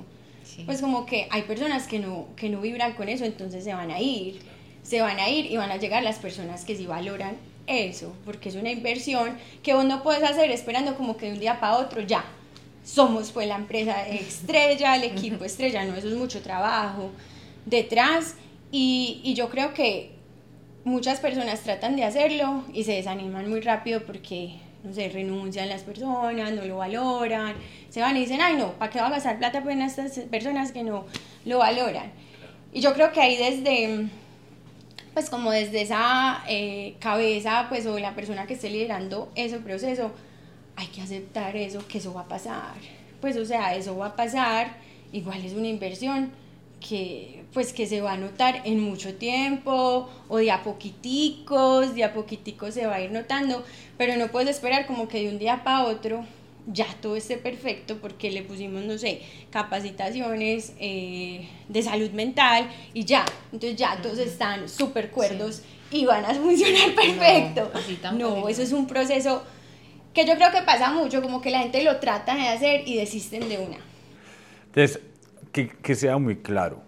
Pues 0.66 0.81
como 0.81 1.07
que 1.07 1.29
hay 1.31 1.42
personas 1.42 1.87
que 1.87 2.01
no, 2.01 2.27
que 2.35 2.49
no 2.49 2.61
vibran 2.61 2.94
con 2.94 3.09
eso, 3.09 3.25
entonces 3.25 3.62
se 3.62 3.73
van 3.73 3.90
a 3.90 4.01
ir, 4.01 4.40
se 4.83 5.01
van 5.01 5.21
a 5.21 5.29
ir 5.29 5.47
y 5.47 5.57
van 5.57 5.71
a 5.71 5.77
llegar 5.77 6.03
las 6.03 6.18
personas 6.18 6.64
que 6.64 6.75
sí 6.75 6.87
valoran 6.87 7.37
eso, 7.69 8.15
porque 8.25 8.49
es 8.49 8.55
una 8.55 8.71
inversión 8.71 9.37
que 9.63 9.75
vos 9.75 9.85
no 9.85 10.03
puedes 10.03 10.23
hacer 10.23 10.51
esperando 10.51 10.95
como 10.97 11.17
que 11.17 11.27
de 11.27 11.33
un 11.33 11.41
día 11.41 11.61
para 11.61 11.77
otro 11.79 12.01
ya 12.01 12.25
somos 12.89 13.33
pues 13.33 13.47
la 13.47 13.57
empresa 13.57 14.09
estrella, 14.09 14.97
el 14.97 15.05
equipo 15.05 15.45
estrella, 15.45 15.85
no, 15.85 15.95
eso 15.95 16.09
es 16.09 16.15
mucho 16.15 16.41
trabajo 16.41 17.11
detrás 17.67 18.37
y, 18.71 19.35
yo 19.35 19.51
creo 19.51 19.75
que 19.75 20.13
muchas 20.85 21.21
personas 21.21 21.61
tratan 21.61 21.97
de 21.97 22.05
hacerlo 22.05 22.65
y 22.73 22.85
se 22.85 22.93
desaniman 22.93 23.49
muy 23.49 23.61
rápido 23.61 24.05
porque 24.05 24.55
no 24.83 24.95
sé, 24.95 25.11
renuncian 25.11 25.69
las 25.69 25.83
personas, 25.83 26.53
no 26.53 26.65
lo 26.65 26.79
valoran, 26.79 27.55
se 27.91 28.01
van 28.01 28.17
y 28.17 28.21
dicen, 28.21 28.41
ay 28.41 28.57
no, 28.57 28.73
¿para 28.75 28.91
qué 28.91 29.01
va 29.01 29.09
a 29.09 29.11
gastar 29.11 29.39
plata 29.39 29.63
pues 29.63 29.77
en 29.77 29.83
estas 29.83 30.19
personas 30.27 30.73
que 30.73 30.83
no 30.83 31.05
lo 31.45 31.59
valoran? 31.59 32.11
Y 32.73 32.81
yo 32.81 32.95
creo 32.95 33.13
que 33.13 33.21
ahí 33.21 33.37
desde 33.37 34.09
pues 35.19 35.31
como 35.31 35.51
desde 35.51 35.83
esa 35.83 36.45
eh, 36.47 36.95
cabeza, 37.01 37.67
pues 37.69 37.85
o 37.87 37.99
la 37.99 38.15
persona 38.15 38.47
que 38.47 38.55
esté 38.55 38.71
liderando 38.71 39.33
ese 39.35 39.59
proceso, 39.59 40.13
hay 40.77 40.87
que 40.87 41.03
aceptar 41.03 41.57
eso, 41.57 41.85
que 41.89 41.99
eso 41.99 42.15
va 42.15 42.21
a 42.21 42.29
pasar. 42.29 42.75
Pues 43.21 43.37
o 43.37 43.45
sea, 43.45 43.75
eso 43.75 43.97
va 43.97 44.07
a 44.07 44.15
pasar, 44.15 44.77
igual 45.11 45.45
es 45.45 45.55
una 45.55 45.67
inversión 45.67 46.31
que 46.79 47.43
pues 47.53 47.73
que 47.73 47.89
se 47.89 48.01
va 48.01 48.13
a 48.13 48.17
notar 48.17 48.63
en 48.65 48.79
mucho 48.79 49.15
tiempo 49.15 50.09
o 50.29 50.37
de 50.37 50.53
a 50.53 50.63
poquiticos, 50.63 51.97
de 51.97 52.05
a 52.05 52.15
poquiticos 52.15 52.75
se 52.75 52.87
va 52.87 52.95
a 52.95 53.01
ir 53.01 53.11
notando, 53.11 53.65
pero 53.97 54.15
no 54.15 54.29
puedes 54.29 54.51
esperar 54.51 54.87
como 54.87 55.09
que 55.09 55.25
de 55.25 55.31
un 55.31 55.41
día 55.41 55.65
para 55.65 55.87
otro 55.87 56.25
ya 56.73 56.87
todo 57.01 57.17
esté 57.17 57.37
perfecto 57.37 57.99
porque 57.99 58.31
le 58.31 58.43
pusimos, 58.43 58.85
no 58.85 58.99
sé, 58.99 59.23
capacitaciones 59.51 60.75
eh, 60.79 61.49
de 61.69 61.83
salud 61.83 62.11
mental 62.11 62.71
y 62.95 63.05
ya, 63.05 63.25
entonces 63.53 63.77
ya 63.77 64.01
todos 64.03 64.19
están 64.19 64.69
súper 64.69 65.11
cuerdos 65.11 65.63
y 65.91 66.05
van 66.05 66.25
a 66.25 66.35
funcionar 66.35 66.95
perfecto. 66.95 67.71
No, 68.13 68.49
eso 68.49 68.63
es 68.63 68.73
un 68.73 68.87
proceso 68.87 69.43
que 70.13 70.27
yo 70.27 70.35
creo 70.35 70.51
que 70.51 70.63
pasa 70.63 70.91
mucho, 70.91 71.23
como 71.23 71.41
que 71.41 71.51
la 71.51 71.61
gente 71.61 71.83
lo 71.83 71.99
trata 71.99 72.35
de 72.35 72.49
hacer 72.49 72.87
y 72.87 72.97
desisten 72.97 73.49
de 73.49 73.59
una. 73.59 73.79
Entonces, 74.67 75.01
que, 75.53 75.69
que 75.69 75.95
sea 75.95 76.19
muy 76.19 76.37
claro 76.37 76.88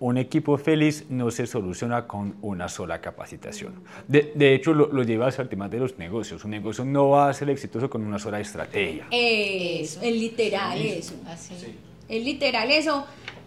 un 0.00 0.16
equipo 0.16 0.56
feliz 0.58 1.06
no 1.08 1.30
se 1.30 1.46
soluciona 1.46 2.06
con 2.06 2.36
una 2.42 2.68
sola 2.68 3.00
capacitación. 3.00 3.82
De, 4.06 4.32
de 4.34 4.54
hecho, 4.54 4.72
lo, 4.72 4.92
lo, 4.92 5.02
llevas 5.02 5.38
al 5.38 5.48
tema 5.48 5.68
de 5.68 5.78
los 5.78 5.98
negocios. 5.98 6.44
Un 6.44 6.52
negocio 6.52 6.84
no 6.84 7.10
va 7.10 7.28
a 7.28 7.34
ser 7.34 7.50
exitoso 7.50 7.90
con 7.90 8.06
una 8.06 8.18
sola 8.18 8.38
estrategia. 8.40 9.06
Eso, 9.10 10.00
es 10.02 10.12
literal 10.12 10.80
eso. 10.80 11.14
Así. 11.26 11.54
Es 12.08 12.24
literal 12.24 12.70
eso. 12.70 13.04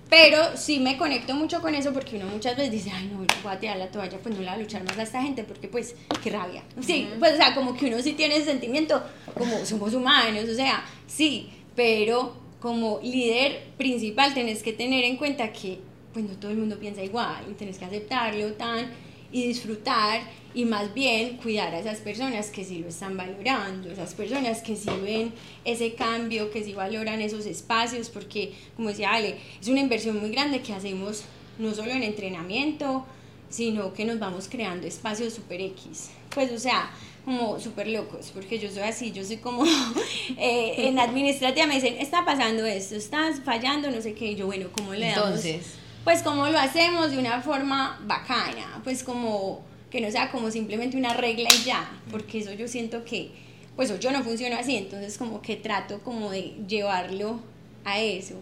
Pero 0.10 0.58
sí 0.58 0.80
me 0.80 0.98
conecto 0.98 1.34
mucho 1.36 1.62
con 1.62 1.74
eso 1.74 1.94
porque 1.94 2.18
uno 2.18 2.26
muchas 2.26 2.58
veces 2.58 2.70
dice, 2.70 2.92
ay, 2.94 3.10
no, 3.14 3.20
voy 3.20 3.54
a 3.54 3.58
tirar 3.58 3.78
la 3.78 3.88
toalla, 3.88 4.18
pues 4.22 4.36
no 4.36 4.42
la 4.42 4.52
voy 4.52 4.60
a 4.60 4.64
luchar 4.64 4.84
más 4.84 4.98
a 4.98 5.04
esta 5.04 5.22
gente 5.22 5.46
porque 5.46 5.70
pues, 5.70 5.96
qué 6.22 6.32
rabia. 6.32 6.64
Sí, 6.82 7.08
pues 7.18 7.32
o 7.32 7.38
sea, 7.38 7.56
como 7.56 7.78
que 7.78 7.86
uno 7.86 8.02
sí 8.02 8.12
tiene 8.12 8.36
ese 8.36 8.48
sentimiento, 8.48 9.02
como 9.38 9.66
somos 9.66 9.94
humanos, 9.94 10.50
o 10.50 10.54
sea, 10.54 10.84
sí, 11.08 11.50
pero 11.78 12.36
como 12.60 13.00
líder 13.02 13.64
principal 13.78 14.34
tenés 14.34 14.62
que 14.62 14.74
tener 14.74 15.06
en 15.06 15.16
cuenta 15.16 15.54
que 15.54 15.80
pues 16.14 16.26
no 16.26 16.36
todo 16.36 16.52
el 16.52 16.58
mundo 16.58 16.78
piensa 16.78 17.04
igual 17.04 17.46
y 17.50 17.54
tienes 17.54 17.78
que 17.78 17.86
aceptarlo 17.86 18.54
tan 18.54 18.90
y 19.32 19.48
disfrutar 19.48 20.22
y 20.54 20.66
más 20.66 20.94
bien 20.94 21.38
cuidar 21.38 21.74
a 21.74 21.80
esas 21.80 22.00
personas 22.00 22.50
que 22.50 22.66
sí 22.66 22.80
lo 22.80 22.90
están 22.90 23.16
valorando, 23.16 23.90
esas 23.90 24.14
personas 24.14 24.62
que 24.62 24.76
sí 24.76 24.90
ven 25.02 25.32
ese 25.64 25.94
cambio, 25.94 26.52
que 26.52 26.64
sí 26.64 26.74
valoran 26.74 27.22
esos 27.22 27.46
espacios, 27.46 28.10
porque 28.10 28.54
como 28.76 28.90
decía 28.90 29.14
Ale, 29.14 29.38
es 29.62 29.68
una 29.70 29.80
inversión 29.80 30.20
muy 30.20 30.32
grande 30.32 30.62
que 30.62 30.74
hacemos 30.74 31.24
no 31.58 31.74
solo 31.74 31.92
en 31.92 32.04
entrenamiento, 32.04 33.06
sino 33.50 33.94
que 33.94 34.04
nos 34.04 34.20
vamos 34.20 34.50
creando 34.50 34.88
espacios 34.88 35.34
super 35.34 35.62
X. 35.62 36.10
Pues 36.34 36.52
o 36.52 36.60
sea, 36.60 36.92
como 37.24 37.60
súper 37.60 37.88
locos, 37.88 38.32
porque 38.34 38.60
yo 38.60 38.70
soy 38.70 38.84
así, 38.84 39.14
yo 39.14 39.24
soy 39.24 39.38
como 39.38 39.64
eh, 40.38 40.74
en 40.78 41.00
administrativa 41.00 41.66
me 41.68 41.76
dicen, 41.76 41.96
está 42.00 42.26
pasando 42.26 42.66
esto, 42.66 42.96
estás 42.96 43.40
fallando, 43.46 43.90
no 43.90 44.02
sé 44.02 44.14
qué, 44.14 44.32
y 44.32 44.36
yo 44.36 44.48
bueno, 44.48 44.68
¿cómo 44.76 44.94
le 44.94 45.08
damos? 45.08 45.46
Entonces 45.46 45.81
pues 46.04 46.24
cómo 46.24 46.48
lo 46.48 46.60
hacemos 46.60 47.12
de 47.12 47.20
una 47.20 47.42
forma 47.42 48.00
bacana, 48.06 48.82
pues 48.84 49.04
como 49.04 49.64
que 49.90 50.02
no 50.02 50.10
sea 50.10 50.32
como 50.32 50.50
simplemente 50.50 50.98
una 50.98 51.14
regla 51.14 51.50
y 51.54 51.64
ya, 51.64 51.90
porque 52.10 52.40
eso 52.40 52.54
yo 52.54 52.68
siento 52.68 53.04
que, 53.04 53.32
pues 53.76 54.00
yo 54.00 54.12
no 54.12 54.24
funciono 54.24 54.56
así, 54.56 54.78
entonces 54.78 55.18
como 55.18 55.42
que 55.42 55.58
trato 55.58 56.00
como 56.00 56.32
de 56.32 56.54
llevarlo 56.68 57.40
a 57.84 58.00
eso. 58.00 58.36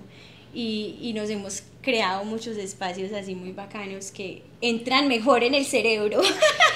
Y, 0.53 0.97
y, 0.99 1.13
nos 1.13 1.29
hemos 1.29 1.61
creado 1.83 2.23
muchos 2.25 2.57
espacios 2.57 3.13
así 3.13 3.35
muy 3.35 3.51
bacanos 3.51 4.09
que 4.09 4.41
entran 4.61 5.07
mejor 5.07 5.43
en 5.43 5.53
el 5.53 5.65
cerebro. 5.65 6.21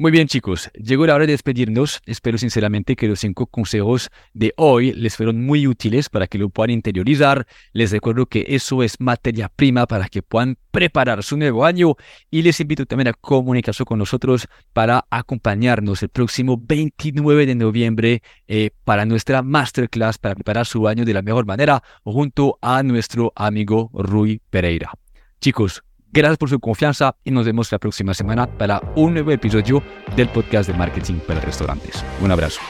Muy 0.00 0.12
bien 0.12 0.28
chicos, 0.28 0.70
llegó 0.72 1.06
la 1.06 1.14
hora 1.14 1.26
de 1.26 1.32
despedirnos. 1.32 2.00
Espero 2.06 2.38
sinceramente 2.38 2.96
que 2.96 3.06
los 3.06 3.20
cinco 3.20 3.44
consejos 3.44 4.08
de 4.32 4.54
hoy 4.56 4.94
les 4.94 5.14
fueron 5.14 5.44
muy 5.44 5.66
útiles 5.66 6.08
para 6.08 6.26
que 6.26 6.38
lo 6.38 6.48
puedan 6.48 6.70
interiorizar. 6.70 7.46
Les 7.74 7.90
recuerdo 7.90 8.24
que 8.24 8.46
eso 8.48 8.82
es 8.82 8.98
materia 8.98 9.50
prima 9.50 9.86
para 9.86 10.08
que 10.08 10.22
puedan 10.22 10.56
preparar 10.70 11.22
su 11.22 11.36
nuevo 11.36 11.66
año 11.66 11.96
y 12.30 12.40
les 12.40 12.58
invito 12.60 12.86
también 12.86 13.08
a 13.08 13.12
comunicarse 13.12 13.84
con 13.84 13.98
nosotros 13.98 14.48
para 14.72 15.04
acompañarnos 15.10 16.02
el 16.02 16.08
próximo 16.08 16.58
29 16.58 17.44
de 17.44 17.54
noviembre 17.54 18.22
eh, 18.48 18.70
para 18.84 19.04
nuestra 19.04 19.42
masterclass 19.42 20.16
para 20.16 20.34
preparar 20.34 20.64
su 20.64 20.88
año 20.88 21.04
de 21.04 21.12
la 21.12 21.20
mejor 21.20 21.44
manera 21.44 21.82
junto 22.04 22.58
a 22.62 22.82
nuestro 22.82 23.34
amigo 23.36 23.90
Rui 23.92 24.40
Pereira. 24.48 24.92
Chicos, 25.42 25.82
Gracias 26.12 26.38
por 26.38 26.48
su 26.48 26.58
confianza 26.58 27.14
y 27.22 27.30
nos 27.30 27.46
vemos 27.46 27.70
la 27.70 27.78
próxima 27.78 28.14
semana 28.14 28.46
para 28.46 28.80
un 28.96 29.14
nuevo 29.14 29.30
episodio 29.30 29.82
del 30.16 30.28
podcast 30.28 30.68
de 30.68 30.76
marketing 30.76 31.20
para 31.26 31.40
restaurantes. 31.40 32.04
Un 32.20 32.32
abrazo. 32.32 32.60